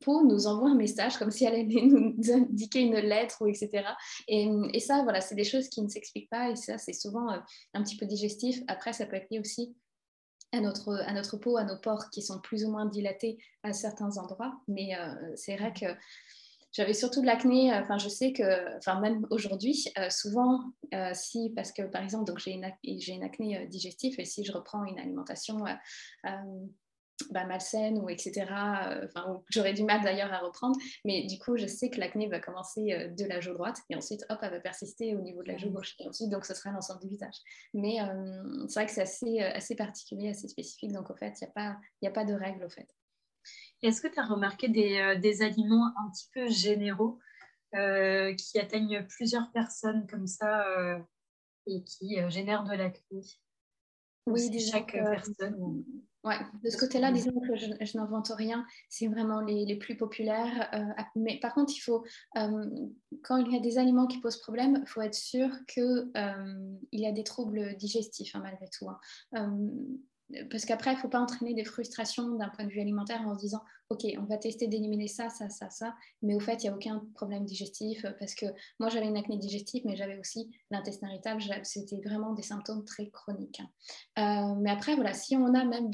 [0.00, 3.84] peau nous envoie un message comme si elle allait nous indiquer une lettre ou etc.
[4.28, 7.38] Et, ça, voilà, c'est des choses qui ne s'expliquent pas et ça, c'est souvent euh,
[7.74, 8.60] un petit peu digestif.
[8.68, 9.74] Après, ça peut être lié aussi
[10.52, 13.72] à notre, à notre peau, à nos pores qui sont plus ou moins dilatés à
[13.72, 14.60] certains endroits.
[14.68, 15.86] Mais euh, c'est vrai que
[16.72, 17.72] j'avais surtout de l'acné.
[17.74, 20.60] Enfin, je sais que, enfin, même aujourd'hui, euh, souvent,
[21.12, 24.84] si, parce que par exemple, j'ai une, j'ai une acné digestive et si je reprends
[24.84, 25.64] une alimentation
[27.30, 28.46] bah, malsaine ou etc.
[28.86, 32.28] Euh, enfin, j'aurais du mal d'ailleurs à reprendre, mais du coup, je sais que l'acné
[32.28, 35.42] va commencer euh, de la joue droite et ensuite, hop, elle va persister au niveau
[35.42, 37.36] de la joue gauche et ensuite, donc ce sera l'ensemble du visage.
[37.74, 41.44] Mais euh, c'est vrai que c'est assez, assez particulier, assez spécifique, donc au fait, il
[41.44, 42.88] n'y a, pas, a pas de règle au fait.
[43.82, 47.18] Est-ce que tu as remarqué des, des, aliments un petit peu généraux
[47.72, 50.66] qui atteignent plusieurs personnes comme ça
[51.66, 53.22] et qui génèrent de l'acné?
[54.26, 55.84] Oui, déjà chaque personne.
[56.22, 60.68] Ouais, de ce côté-là, disons que je, n'invente rien, c'est vraiment les, les, plus populaires.
[60.74, 62.04] Euh, mais par contre, il faut,
[62.36, 62.66] euh,
[63.22, 66.76] quand il y a des aliments qui posent problème, il faut être sûr qu'il euh,
[66.92, 68.86] y a des troubles digestifs, hein, malgré tout.
[68.90, 69.58] Hein.
[70.50, 73.34] parce qu'après, il ne faut pas entraîner des frustrations d'un point de vue alimentaire en
[73.34, 76.66] se disant Ok, on va tester d'éliminer ça, ça, ça, ça, mais au fait, il
[76.66, 78.04] n'y a aucun problème digestif.
[78.18, 78.46] Parce que
[78.78, 81.42] moi, j'avais une acné digestive, mais j'avais aussi l'intestin irritable.
[81.62, 83.62] C'était vraiment des symptômes très chroniques.
[84.16, 84.58] Hein.
[84.60, 85.90] mais après, voilà, si on a même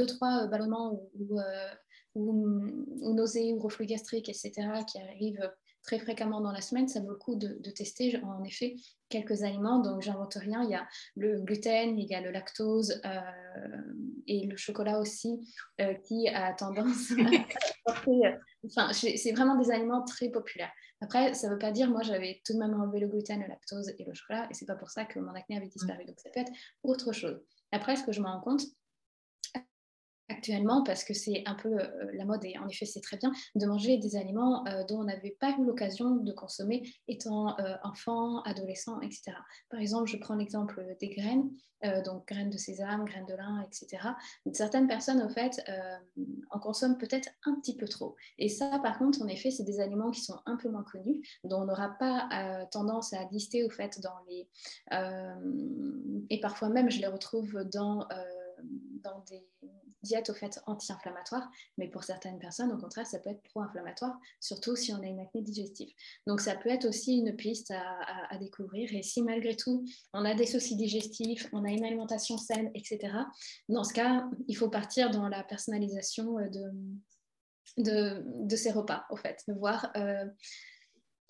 [0.00, 1.68] deux, trois euh, ballonnements ou, ou, euh,
[2.14, 4.52] ou, nausées ou reflux gastrique, etc.,
[4.86, 5.50] qui arrivent
[5.82, 8.76] très fréquemment dans la semaine, ça vaut le coup de, tester en effet
[9.08, 9.78] quelques aliments.
[9.80, 10.62] Donc, j'invente rien.
[10.62, 10.86] Il y a
[11.16, 13.20] le gluten, il y a le lactose euh,
[14.26, 15.40] et le chocolat aussi
[15.80, 17.10] euh, qui a tendance
[17.86, 18.36] à porter.
[18.66, 20.72] Enfin, c'est vraiment des aliments très populaires.
[21.00, 23.48] Après, ça ne veut pas dire, moi, j'avais tout de même enlevé le gluten, le
[23.48, 26.04] lactose et le chocolat, et c'est pas pour ça que mon acné avait disparu.
[26.04, 27.40] Donc, ça peut être autre chose.
[27.72, 28.62] Après, ce que je me rends compte,
[30.30, 33.32] actuellement parce que c'est un peu euh, la mode et en effet c'est très bien
[33.54, 37.74] de manger des aliments euh, dont on n'avait pas eu l'occasion de consommer étant euh,
[37.82, 39.32] enfant, adolescent, etc.
[39.68, 41.50] Par exemple, je prends l'exemple des graines,
[42.04, 44.02] donc graines de sésame, graines de lin, etc.
[44.52, 45.62] Certaines personnes, au fait,
[46.50, 48.16] en consomment peut-être un petit peu trop.
[48.38, 51.22] Et ça, par contre, en effet, c'est des aliments qui sont un peu moins connus,
[51.44, 54.46] dont on n'aura pas tendance à lister, au fait, dans les...
[56.28, 58.06] et parfois même, je les retrouve dans,
[59.02, 59.48] dans des
[60.02, 64.76] diète au fait anti-inflammatoire, mais pour certaines personnes, au contraire, ça peut être pro-inflammatoire, surtout
[64.76, 65.92] si on a une acné digestive.
[66.26, 68.92] Donc ça peut être aussi une piste à, découvrir.
[68.94, 69.84] Et si malgré tout,
[70.14, 73.12] on a des soucis digestifs, on a une alimentation saine, etc.,
[73.68, 76.70] dans ce cas, il faut partir dans la personnalisation de,
[77.76, 79.90] de, de ces repas, au fait, de voir...
[79.96, 80.24] Euh,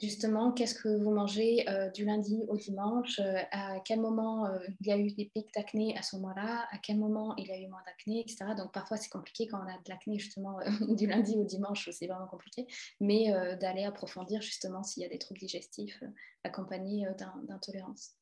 [0.01, 4.59] justement, qu'est-ce que vous mangez euh, du lundi au dimanche, euh, à quel moment euh,
[4.81, 7.53] il y a eu des pics d'acné à ce moment-là, à quel moment il y
[7.53, 8.55] a eu moins d'acné, etc.
[8.57, 10.59] Donc parfois c'est compliqué quand on a de l'acné justement
[10.97, 12.67] du lundi au dimanche, c'est vraiment compliqué,
[13.01, 16.03] mais d'aller approfondir justement s'il y a des troubles digestifs
[16.45, 17.07] accompagnés
[17.49, 18.13] d'intolérance.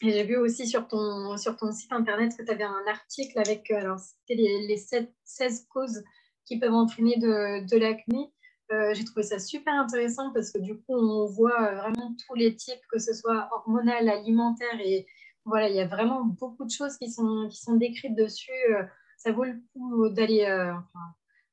[0.00, 3.38] Et j'ai vu aussi sur ton, sur ton site internet que tu avais un article
[3.38, 6.02] avec, alors les, les 16 causes
[6.44, 8.32] qui peuvent entraîner de l'acné.
[8.72, 12.34] Euh, j'ai trouvé ça super intéressant parce que du coup, on voit euh, vraiment tous
[12.34, 15.06] les types, que ce soit hormonal, alimentaire, et
[15.44, 18.50] voilà, il y a vraiment beaucoup de choses qui sont, qui sont décrites dessus.
[18.70, 18.84] Euh,
[19.18, 20.44] ça vaut le coup d'aller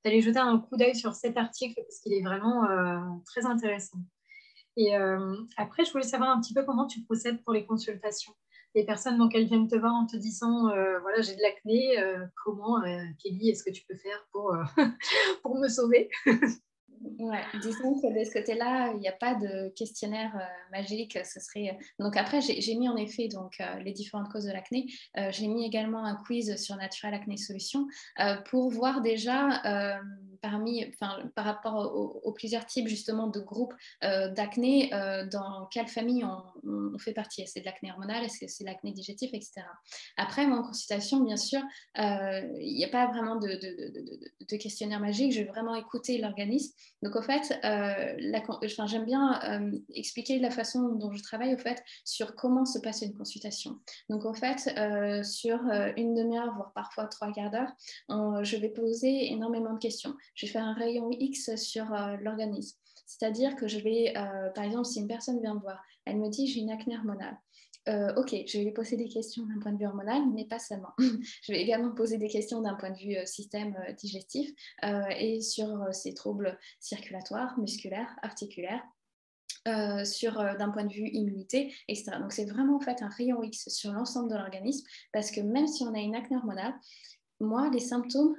[0.04, 2.66] d'aller jeter un coup d'œil sur cet article parce qu'il est vraiment
[3.26, 4.00] très intéressant.
[4.76, 4.96] Et
[5.56, 8.34] après, je voulais savoir un petit peu comment tu procèdes pour les consultations.
[8.74, 10.64] Les personnes donc elles viennent te voir en te disant
[11.02, 11.96] voilà j'ai de l'acné,
[12.44, 12.82] comment
[13.22, 14.56] Kelly est-ce que tu peux faire pour,
[15.44, 16.10] pour me sauver?
[17.20, 21.18] Ouais, disons que de ce côté-là, il n'y a pas de questionnaire euh, magique.
[21.24, 24.52] Ce serait euh, donc après j'ai mis en effet donc euh, les différentes causes de
[24.52, 24.86] l'acné.
[25.32, 27.88] j'ai mis également un quiz sur Natural Acné Solutions
[28.50, 30.00] pour voir déjà
[30.42, 34.90] parmi, enfin par rapport aux, plusieurs types justement de groupes d'acné,
[35.32, 37.42] dans quelle famille on, fait partie?
[37.42, 39.62] Est-ce c'est de l'acné hormonal, est-ce que c'est l'acné digestif, etc.
[40.18, 41.62] Après mon consultation, bien sûr,
[41.98, 45.32] il n'y a pas vraiment de, de, de questionnaire magique.
[45.32, 50.96] Je vais vraiment écouter l'organisme donc, au fait, euh, j'aime bien euh, expliquer la façon
[50.96, 53.80] dont je travaille, au fait, sur comment se passe une consultation.
[54.10, 55.60] Donc, au fait, euh, sur
[55.98, 57.72] une demi-heure, voire parfois trois quarts d'heure,
[58.44, 60.14] je vais poser énormément de questions.
[60.36, 61.86] Je vais faire un rayon X sur
[62.22, 62.78] l'organisme.
[63.06, 64.14] C'est-à-dire que je vais,
[64.56, 67.38] par exemple, si une personne vient me voir, elle me dit j'ai une acné hormonale.
[67.88, 70.60] Euh, ok, je vais lui poser des questions d'un point de vue hormonal, mais pas
[70.60, 70.94] seulement.
[71.00, 74.52] je vais également poser des questions d'un point de vue euh, système euh, digestif
[75.18, 78.84] et sur ces troubles circulatoires, musculaires, articulaires.
[80.06, 82.18] sur d'un point de vue immunité, etc.
[82.20, 85.68] Donc c'est vraiment en fait un rayon X sur l'ensemble de l'organisme parce que même
[85.68, 86.74] si on a une acné hormonale,
[87.40, 88.36] moi les symptômes,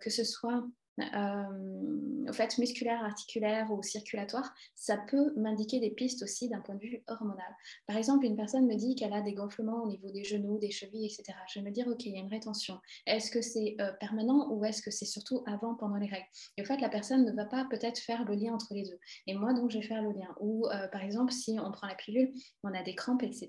[0.00, 0.64] que ce soit
[1.00, 6.80] euh, fait, musculaire, articulaire ou circulatoire, ça peut m'indiquer des pistes aussi d'un point de
[6.80, 7.54] vue hormonal.
[7.86, 10.70] Par exemple, une personne me dit qu'elle a des gonflements au niveau des genoux, des
[10.70, 11.38] chevilles, etc.
[11.48, 12.78] Je vais me dire, OK, il y a une rétention.
[13.06, 16.26] Est-ce que c'est euh, permanent ou est-ce que c'est surtout avant, pendant les règles?
[16.56, 18.98] Et en fait, la personne ne va pas peut-être faire le lien entre les deux.
[19.26, 20.34] Et moi, donc, je vais faire le lien.
[20.40, 22.32] Ou, euh, par exemple, si on prend la pilule,
[22.62, 23.48] on a des crampes, etc.,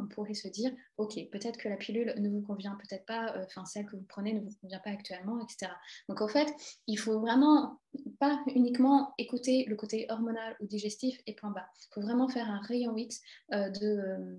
[0.00, 3.64] on pourrait se dire, OK, peut-être que la pilule ne vous convient peut-être pas, enfin,
[3.64, 5.72] celle que vous prenez ne vous convient pas actuellement, etc.
[6.08, 6.48] Donc, en fait,
[6.86, 7.80] il faut vraiment
[8.18, 11.66] pas uniquement écouter le côté hormonal ou digestif et point bas.
[11.90, 13.20] Il faut vraiment faire un rayon X
[13.52, 14.38] euh, de,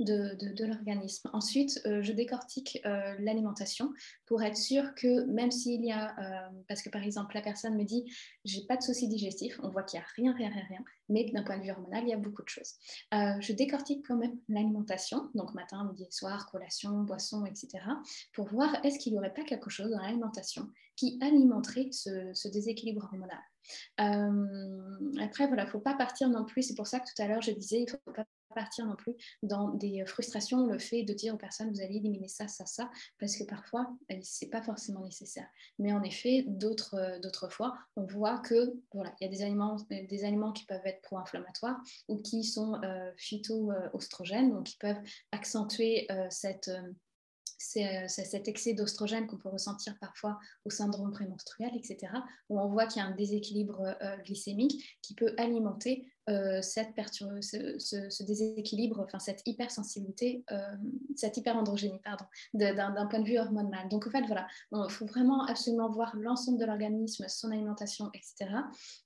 [0.00, 1.30] euh, de, l'organisme.
[1.32, 3.92] Ensuite, euh, je décortique euh, l'alimentation
[4.26, 7.76] pour être sûr que même s'il y a, euh, parce que par exemple la personne
[7.76, 8.12] me dit
[8.44, 11.30] j'ai pas de soucis digestifs, on voit qu'il n'y a rien, rien, rien, rien, mais
[11.30, 12.74] d'un point de vue hormonal, il y a beaucoup de choses.
[13.12, 17.68] je décortique quand même l'alimentation, donc matin, midi, soir, collation, boisson, etc.,
[18.32, 23.04] pour voir est-ce qu'il n'y aurait pas quelque chose dans l'alimentation qui alimenterait ce, déséquilibre
[23.04, 23.38] hormonal.
[23.96, 27.50] Après, voilà, faut pas partir non plus, c'est pour ça que tout à l'heure je
[27.52, 31.34] disais, il ne faut pas partir non plus dans des frustrations, le fait de dire
[31.34, 33.90] aux personnes vous allez éliminer ça, ça, ça, parce que parfois
[34.22, 35.46] c'est pas forcément nécessaire.
[35.78, 39.42] Mais en effet, d'autres euh, d'autres fois, on voit que voilà, il y a des
[39.42, 45.00] aliments, des aliments qui peuvent être pro-inflammatoires ou qui sont euh, phyto-oestrogènes, donc qui peuvent
[45.32, 46.70] accentuer euh, cette
[47.58, 52.12] c'est cet excès d'ostrogène qu'on peut ressentir parfois au syndrome prémenstruel, etc.,
[52.48, 56.06] où on voit qu'il y a un déséquilibre glycémique qui peut alimenter
[56.62, 57.78] cette ce,
[58.10, 60.44] ce, déséquilibre, enfin cette hypersensibilité,
[61.16, 62.24] cette hyperandrogénie, pardon,
[62.54, 63.88] d'un point de vue hormonal.
[63.88, 68.50] Donc en fait, voilà, il faut vraiment absolument voir l'ensemble de l'organisme, son alimentation, etc.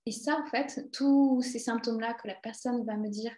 [0.06, 3.32] Et ça, en fait, tous ces symptômes-là que la personne va me dire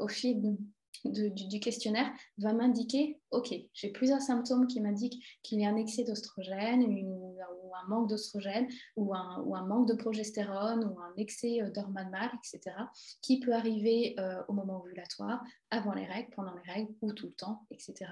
[0.00, 0.56] au fil
[1.04, 6.04] du, questionnaire va m'indiquer, OK, j'ai plusieurs symptômes qui m'indiquent qu'il y a un excès
[6.04, 7.38] d'ostrogène ou
[7.74, 12.76] un manque d'ostrogène ou un, manque de progestérone ou un excès euh, d'hormones mâles, etc.,
[13.20, 17.26] qui peut arriver euh, au moment ovulatoire, avant les règles, pendant les règles ou tout
[17.26, 18.10] le temps, etc.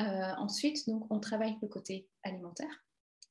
[0.00, 0.02] Euh,
[0.38, 0.78] ensuite,
[1.10, 2.84] on travaille le côté alimentaire.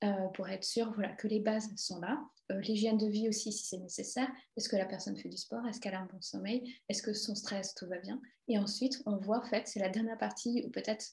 [0.03, 2.19] Euh, pour être sûr voilà, que les bases sont là.
[2.51, 4.27] Euh, l'hygiène de vie aussi, si c'est nécessaire.
[4.57, 5.65] Est-ce que la personne fait du sport?
[5.67, 6.75] Est-ce qu'elle a un bon sommeil?
[6.89, 8.19] Est-ce que son stress, tout va bien?
[8.47, 11.05] Et ensuite, on voit, en fait, c'est la dernière partie, ou peut-être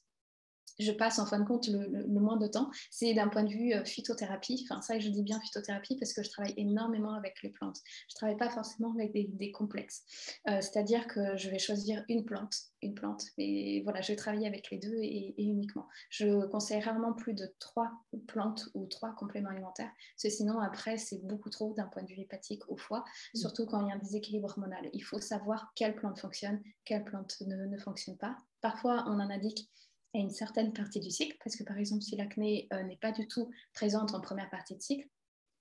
[0.78, 3.74] je passe en fin de compte le, moins de temps, c'est d'un point de vue
[3.74, 4.66] euh, phytothérapie.
[4.68, 7.78] Enfin, ça, je dis bien phytothérapie parce que je travaille énormément avec les plantes.
[8.08, 10.04] Je ne travaille pas forcément avec des, complexes.
[10.48, 14.46] Euh, c'est-à-dire que je vais choisir une plante, une plante, mais voilà, je vais travailler
[14.46, 15.88] avec les deux et, uniquement.
[16.10, 17.90] Je conseille rarement plus de trois
[18.26, 22.08] plantes ou trois compléments alimentaires, parce que sinon, après, c'est beaucoup trop d'un point de
[22.08, 23.04] vue hépatique au foie,
[23.34, 23.38] mmh.
[23.38, 24.90] surtout quand il y a un déséquilibre hormonal.
[24.92, 28.36] Il faut savoir quelle plante fonctionne, quelle plante ne, ne fonctionne pas.
[28.60, 29.70] Parfois, on en indique
[30.14, 33.12] à une certaine partie du cycle, parce que par exemple, si l'acné euh, n'est pas
[33.12, 35.08] du tout présente en première partie de cycle,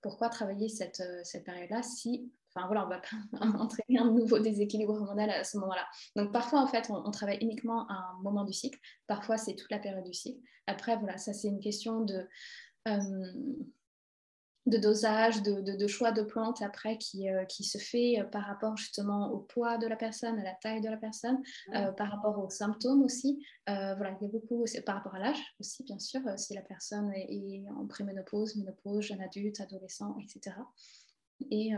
[0.02, 4.12] pourquoi travailler cette, euh, cette période-là si, enfin voilà, on ne va pas entraîner un
[4.12, 5.86] nouveau déséquilibre hormonal à ce moment-là.
[6.16, 9.72] Donc parfois, en fait, on, travaille uniquement à un moment du cycle, parfois c'est toute
[9.72, 10.40] la période du cycle.
[10.68, 12.28] Après, voilà, ça c'est une question de...
[12.88, 13.34] Euh,
[14.68, 18.76] de dosage, de, choix de plantes après qui, euh, qui se fait euh, par rapport
[18.76, 21.42] justement au poids de la personne, à la taille de la personne,
[21.74, 23.44] euh, par rapport aux symptômes aussi.
[23.66, 27.12] voilà, il y a beaucoup, par rapport à l'âge aussi, bien sûr, si la personne
[27.14, 30.58] est, est en préménopause, ménopause, jeune adulte, adolescent, etc.
[31.52, 31.72] Et,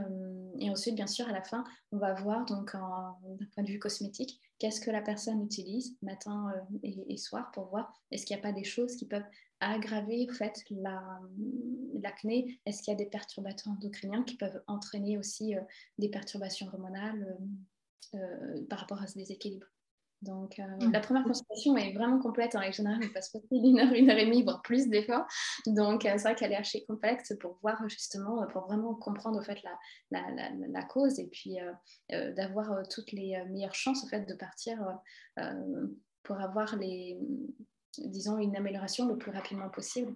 [0.59, 3.79] et, ensuite, bien sûr, à la fin, on va voir donc d'un point de vue
[3.79, 6.51] cosmétique, qu'est-ce que la personne utilise matin
[6.81, 9.25] et, et, soir pour voir est-ce qu'il n'y a pas des choses qui peuvent
[9.59, 12.59] aggraver en fait l'acné?
[12.65, 15.61] Est-ce qu'il y a des perturbateurs endocriniens qui peuvent entraîner aussi euh,
[15.97, 17.37] des perturbations hormonales
[18.15, 19.67] euh, euh, par rapport à ce déséquilibre
[20.21, 20.91] donc, mmh.
[20.91, 22.55] la première consultation est vraiment complète.
[22.55, 25.03] En règle générale, on passe pas une heure, une heure et demie, voire plus des
[25.03, 25.25] fois.
[25.65, 29.61] Donc, c'est vrai qu'elle est archi complexe pour voir justement, pour vraiment comprendre en fait,
[29.63, 29.77] la,
[30.11, 31.57] la, la, la cause et puis
[32.09, 34.77] d'avoir toutes les meilleures chances en fait, de partir
[36.23, 37.17] pour avoir les,
[37.97, 40.15] disons, une amélioration le plus rapidement possible.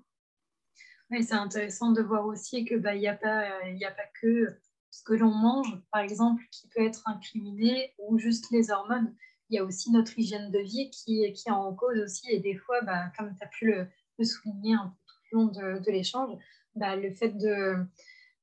[1.09, 4.59] Oui, c'est intéressant de voir aussi que bah, il n'y a, pas, a pas que
[4.89, 9.15] ce que l'on mange, par exemple, qui peut être incriminé ou juste les hormones.
[9.49, 12.31] Il y a aussi notre hygiène de vie qui, qui est en cause aussi.
[12.31, 13.87] Et des fois, bah, comme tu as pu le,
[14.23, 16.37] souligner un peu tout au long de, l'échange,
[16.75, 17.75] bah, le fait de,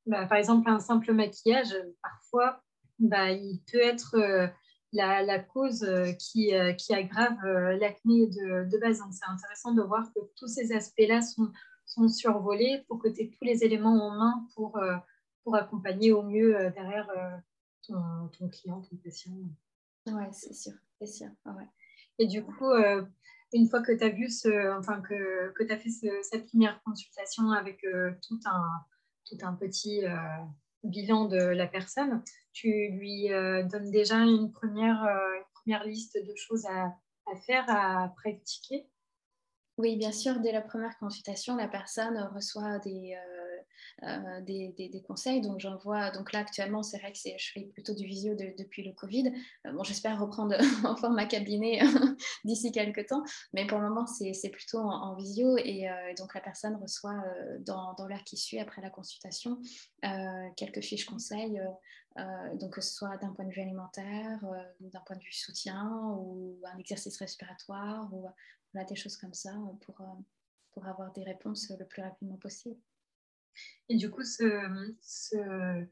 [0.06, 2.62] bah, par exemple, un simple maquillage, parfois,
[2.98, 4.46] bah, il peut être euh,
[4.92, 7.42] la, cause euh, qui, euh, qui aggrave
[7.78, 8.98] l'acné de, de, base.
[8.98, 11.50] Donc, c'est intéressant de voir que tous ces aspects-là sont,
[11.86, 14.80] sont survolés pour que tu aies tous les éléments en main pour,
[15.44, 17.08] pour accompagner au mieux derrière
[17.86, 19.32] ton, ton, client, ton patient.
[20.06, 20.74] Oui, c'est sûr.
[22.18, 22.70] Et du coup,
[23.52, 27.50] une fois que tu as vu ce, enfin, que, que tu fait cette première consultation
[27.50, 27.80] avec
[28.22, 28.62] tout, un,
[29.24, 30.04] tout un petit
[30.84, 32.22] bilan de la personne,
[32.52, 36.94] tu lui euh, donnes déjà une première, euh, première liste de choses à,
[37.26, 38.88] à, faire, à pratiquer?
[39.76, 43.16] Oui, bien sûr, dès la première consultation, la personne reçoit des,
[44.02, 45.40] euh, des, conseils.
[45.40, 46.10] Donc, j'envoie.
[46.10, 49.32] Donc, là, actuellement, c'est vrai que je fais plutôt du visio depuis le Covid.
[49.66, 51.80] Euh, bon, j'espère reprendre en format cabinet
[52.44, 53.22] d'ici quelques temps.
[53.52, 55.56] Mais pour le moment, c'est plutôt en, visio.
[55.58, 57.22] Et euh, donc, la personne reçoit
[57.60, 59.60] dans, l'heure qui suit après la consultation
[60.56, 61.60] quelques fiches conseils.
[62.54, 64.40] donc, que ce soit d'un point de vue alimentaire,
[64.80, 68.26] d'un point de vue soutien, ou un exercice respiratoire, ou
[68.88, 69.52] des choses comme ça
[69.84, 70.00] pour,
[70.72, 72.80] pour avoir des réponses le plus rapidement possible.
[73.88, 75.86] Et du coup, ce,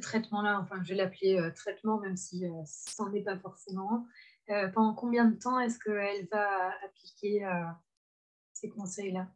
[0.00, 4.06] traitement-là, enfin, je vais l'appeler euh, traitement, même si euh, ce n'en est pas forcément,
[4.50, 7.46] euh, pendant combien de temps est-ce qu'elle va appliquer
[8.52, 9.28] ces conseils-là?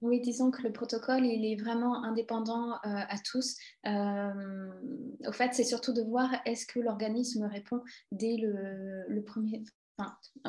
[0.00, 3.58] Oui, disons que le protocole, il est vraiment indépendant à tous.
[3.84, 9.64] au fait, c'est surtout de voir est-ce que l'organisme répond dès le premier,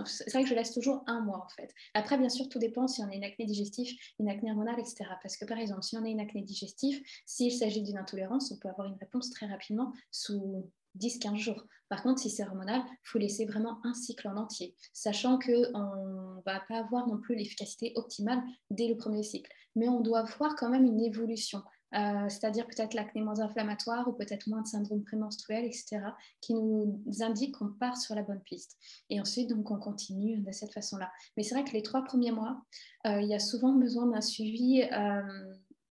[0.06, 1.74] c'est vrai que je laisse toujours un mois en fait.
[1.94, 5.06] Après, bien sûr, tout dépend si on a une acné digestive, une acné hormonale, etc.
[5.22, 8.58] Parce que par exemple, si on a une acné digestive, s'il s'agit d'une intolérance, on
[8.58, 11.64] peut avoir une réponse très rapidement sous 10-15 jours.
[11.90, 15.52] Par contre, si c'est hormonal, il faut laisser vraiment un cycle en entier, sachant qu'on
[15.52, 19.52] ne va pas avoir non plus l'efficacité optimale dès le premier cycle.
[19.76, 21.64] Mais on doit voir quand même une évolution.
[21.96, 26.02] Euh, c'est-à-dire peut-être l'acné moins inflammatoire ou peut-être moins de syndrome prémenstruel, etc.,
[26.42, 28.78] qui nous indique qu'on part sur la bonne piste.
[29.10, 31.12] Et ensuite, donc, on continue de cette façon-là.
[31.36, 32.62] Mais c'est vrai que les trois premiers mois,
[33.08, 35.54] euh, il y a souvent besoin d'un suivi euh,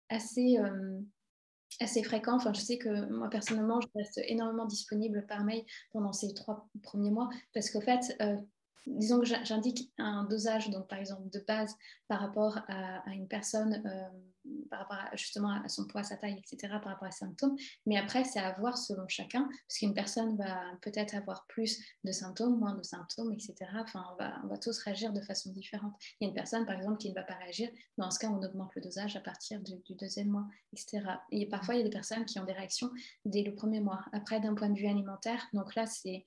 [0.08, 0.58] assez
[1.80, 2.36] assez fréquent.
[2.36, 6.68] Enfin, je sais que moi, personnellement, je reste énormément disponible par mail pendant ces trois
[6.82, 8.14] premiers mois parce qu'en fait,
[8.86, 11.76] disons que j'indique un dosage, donc par exemple de base
[12.08, 16.74] par rapport à, une personne, euh, par rapport justement à son poids, sa taille, etc.,
[16.82, 17.56] par rapport à ses symptômes.
[17.86, 22.12] Mais après, c'est à voir selon chacun, parce qu'une personne va peut-être avoir plus de
[22.12, 23.54] symptômes, moins de symptômes, etc.
[23.78, 25.94] Enfin, on va, on va tous réagir de façon différente.
[26.20, 27.70] Il y a une personne, par exemple, qui ne va pas réagir.
[27.96, 31.02] Dans ce cas, on augmente le dosage à partir du, du deuxième mois, etc.
[31.30, 32.90] Et parfois, il y a des personnes qui ont des réactions
[33.24, 34.04] dès le premier mois.
[34.12, 36.26] Après, d'un point de vue alimentaire, donc là, c'est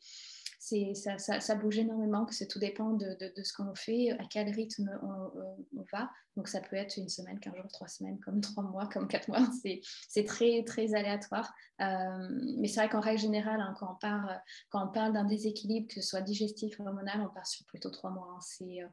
[0.59, 4.49] ça, ça, ça, bouge énormément, que tout dépend de, de, ce qu'on fait, à quel
[4.49, 6.09] rythme on, va.
[6.35, 9.27] Donc ça peut être une semaine, 15 jours, trois semaines, comme trois mois, comme quatre
[9.27, 9.39] mois.
[10.09, 11.53] C'est très, très aléatoire.
[11.81, 15.25] Euh, mais c'est vrai qu'en règle générale, hein, quand on parle, quand on parle d'un
[15.25, 18.37] déséquilibre, que ce soit digestif ou hormonal, on part sur plutôt trois mois.
[18.37, 18.65] Hein.
[18.65, 18.87] Euh,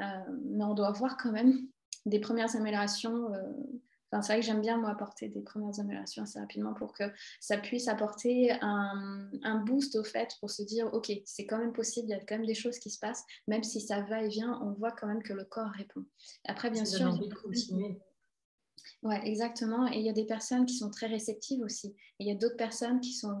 [0.00, 1.66] euh, mais on doit voir quand même
[2.06, 3.30] des premières améliorations
[4.12, 7.04] c'est vrai que j'aime bien, moi, apporter des premières améliorations assez rapidement pour que
[7.38, 12.08] ça puisse apporter un, boost au fait pour se dire, OK, c'est quand même possible,
[12.08, 14.28] il y a quand même des choses qui se passent, même si ça va et
[14.28, 16.04] vient, on voit quand même que le corps répond.
[16.44, 17.06] Après, bien sûr...
[17.06, 18.00] Envie de continuer.
[19.02, 19.86] Ouais, exactement.
[19.90, 21.88] Et il y a des personnes qui sont très réceptives aussi.
[22.18, 23.38] Et il y a d'autres personnes qui sont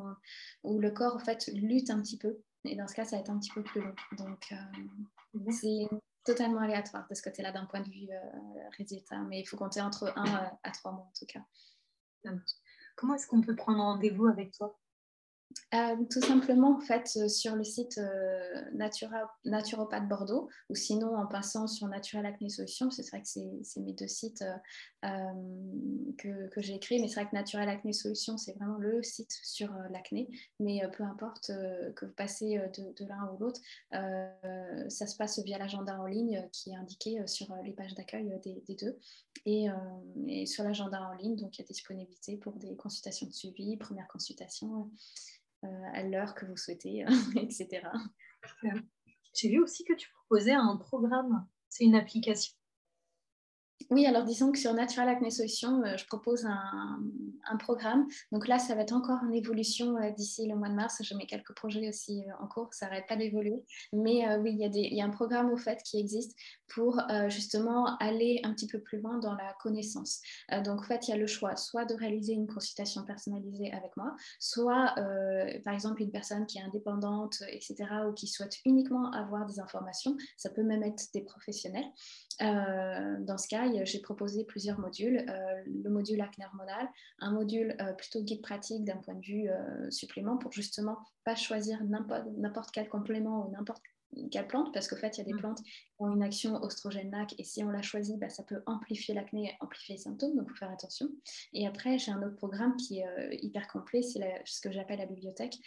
[0.62, 2.38] où le corps en fait lutte un petit peu.
[2.64, 3.94] Et dans ce cas, ça va être un petit peu plus long.
[4.18, 5.88] Donc, euh, c'est
[6.30, 9.80] totalement aléatoire de ce côté-là d'un point de vue euh, résultat, mais il faut compter
[9.80, 11.40] entre 1 euh, à 3 mois en tout cas.
[12.96, 14.78] Comment est-ce qu'on peut prendre rendez-vous avec toi?
[15.72, 21.14] Euh, tout simplement, en fait, euh, sur le site euh, Natura, Naturopathe Bordeaux, ou sinon
[21.14, 24.44] en passant sur Natural Acné Solutions, c'est vrai que c'est mes deux sites
[25.02, 29.32] que, que j'ai créés, mais c'est vrai que Natural Acné Solutions, c'est vraiment le site
[29.44, 31.52] sur l'acné, mais peu importe
[31.94, 33.60] que vous passez de, l'un ou l'autre,
[33.92, 38.74] ça se passe via l'agenda en ligne qui est indiqué sur les pages d'accueil des,
[38.74, 38.98] deux.
[39.46, 39.68] Et,
[40.26, 43.76] et sur l'agenda en ligne, donc il y a disponibilité pour des consultations de suivi,
[43.76, 44.84] première consultation euh,
[45.62, 47.04] à l'heure que vous souhaitez,
[47.36, 47.82] etc.
[49.34, 51.46] J'ai vu aussi que tu proposais un programme.
[51.68, 52.54] C'est une application.
[53.88, 57.00] Oui, alors disons que sur Natural Acne Solutions, euh, je propose un,
[57.58, 58.06] programme.
[58.30, 61.02] Donc là, ça va être encore en évolution euh, d'ici le mois de mars.
[61.02, 63.64] Je mets quelques projets aussi en cours, ça n'arrête pas d'évoluer.
[63.92, 66.36] Mais oui, il y, a il y, a un programme au fait qui existe
[66.68, 70.20] pour justement aller un petit peu plus loin dans la connaissance.
[70.64, 73.96] donc en fait, il y a le choix soit de réaliser une consultation personnalisée avec
[73.96, 74.94] moi, soit
[75.64, 77.76] par exemple une personne qui est indépendante, etc.,
[78.08, 80.16] ou qui souhaite uniquement avoir des informations.
[80.36, 81.86] Ça peut même être des professionnels.
[82.40, 85.24] Dans ce cas, j'ai proposé plusieurs modules.
[85.28, 86.88] Euh, le module acné hormonal,
[87.18, 91.34] un module euh, plutôt guide pratique d'un point de vue euh, supplément pour justement pas
[91.34, 93.82] choisir n'importe quel complément ou n'importe
[94.30, 95.38] quelle plante, parce qu'au fait, il y a des mm.
[95.38, 99.14] plantes qui ont une action oestrogène-NAC, et si on la choisit, bah, ça peut amplifier
[99.14, 101.08] l'acné amplifier les symptômes, donc il faut faire attention.
[101.52, 105.06] Et après, j'ai un autre programme qui est hyper complet, c'est ce que j'appelle la
[105.06, 105.58] bibliothèque,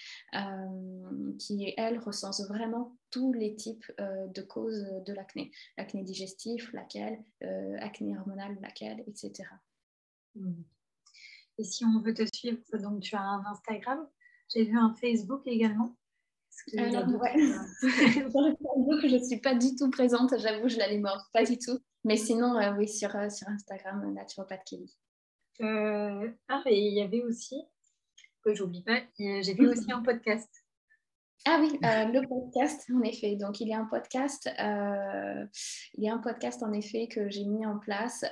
[1.40, 5.52] qui, elle, recense vraiment tous les types de causes de l'acné.
[5.78, 7.24] L'acné digestif, laquelle,
[7.80, 9.44] acné hormonal, laquelle, etc.
[10.36, 10.64] Mm.
[11.60, 14.08] Et si on veut te suivre, donc tu as un Instagram,
[14.54, 15.96] j'ai vu un Facebook également.
[16.78, 17.34] Alors, ouais.
[17.82, 21.80] je ne suis pas du tout présente, j'avoue, je l'allais mort, pas du tout.
[22.04, 24.94] Mais sinon, euh, oui, sur, euh, sur Instagram, euh, naturopathe Kelly.
[25.62, 27.56] ah, et il y avait aussi,
[28.44, 30.50] que j'oublie pas, j'ai vu aussi un podcast.
[31.46, 33.36] Ah oui, le podcast, en effet.
[33.36, 37.46] Donc, il y a un podcast, il y a un podcast, en effet, que j'ai
[37.46, 38.24] mis en place.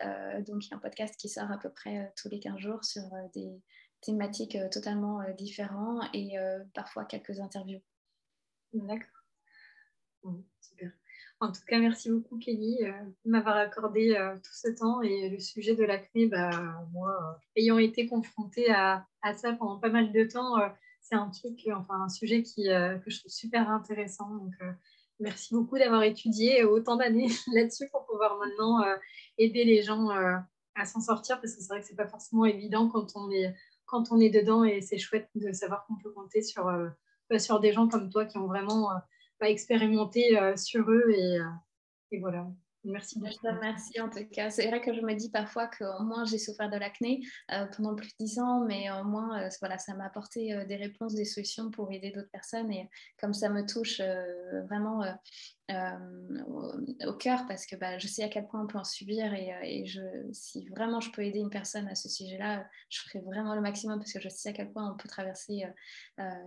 [0.47, 2.83] donc, il y a un podcast qui sort à peu près tous les 15 jours
[2.83, 3.03] sur
[3.33, 3.51] des
[3.99, 6.35] thématiques totalement différentes et
[6.73, 7.81] parfois quelques interviews.
[8.73, 9.09] D'accord.
[10.61, 10.91] super.
[11.41, 12.91] En tout cas, merci beaucoup Kelly euh,
[13.25, 16.51] de m'avoir accordé euh, tout ce temps et le sujet de l'acné, bah,
[16.93, 19.05] moi, euh, ayant été confrontée à,
[19.35, 20.55] ça pendant pas mal de temps,
[21.01, 24.29] c'est un truc, enfin un sujet qui, que je trouve super intéressant.
[24.35, 24.53] Donc,
[25.19, 28.83] merci beaucoup d'avoir étudié autant d'années là-dessus pour pouvoir maintenant
[29.37, 32.87] aider les gens à s'en sortir parce que c'est vrai que c'est pas forcément évident
[32.87, 33.53] quand on est
[33.85, 36.67] quand on est dedans et c'est chouette de savoir qu'on peut compter sur
[37.39, 41.09] sur des gens comme toi qui ont vraiment euh, expérimenté euh, sur eux.
[41.09, 41.43] Et, euh,
[42.11, 42.47] et, voilà.
[42.83, 43.21] Merci.
[43.23, 44.49] Je en tout cas.
[44.49, 47.21] C'est vrai que je me dis parfois qu'au moins j'ai souffert de l'acné
[47.51, 50.65] euh, pendant plus de dix ans, mais au moins euh, voilà, ça m'a apporté euh,
[50.65, 52.71] des réponses, des solutions pour aider d'autres personnes.
[52.71, 54.01] Et comme ça me touche
[54.67, 55.03] vraiment
[57.07, 59.33] au, cœur, parce que bah, je sais à quel point on peut en subir.
[59.33, 60.01] Et, et je,
[60.31, 63.99] si vraiment je peux aider une personne à ce sujet-là, je ferai vraiment le maximum
[63.99, 65.63] parce que je sais à quel point on peut traverser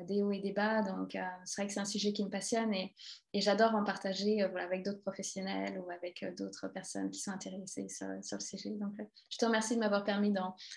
[0.06, 0.82] des hauts et des bas.
[0.82, 2.94] Donc c'est vrai que c'est un sujet qui me passionne et,
[3.32, 7.88] et j'adore en partager voilà, avec d'autres professionnels ou avec d'autres personnes qui sont intéressées
[7.88, 8.70] sur, le sujet.
[8.70, 10.32] Donc, euh, je te remercie de m'avoir permis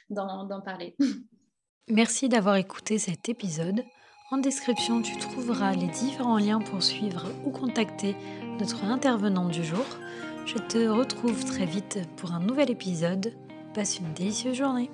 [0.09, 0.95] d'en parler.
[1.87, 3.83] Merci d'avoir écouté cet épisode.
[4.29, 8.13] En description, tu trouveras les différents liens pour suivre ou contacter
[8.59, 9.85] notre intervenant du jour.
[10.45, 13.33] Je te retrouve très vite pour un nouvel épisode.
[13.73, 14.91] Passe une délicieuse journée.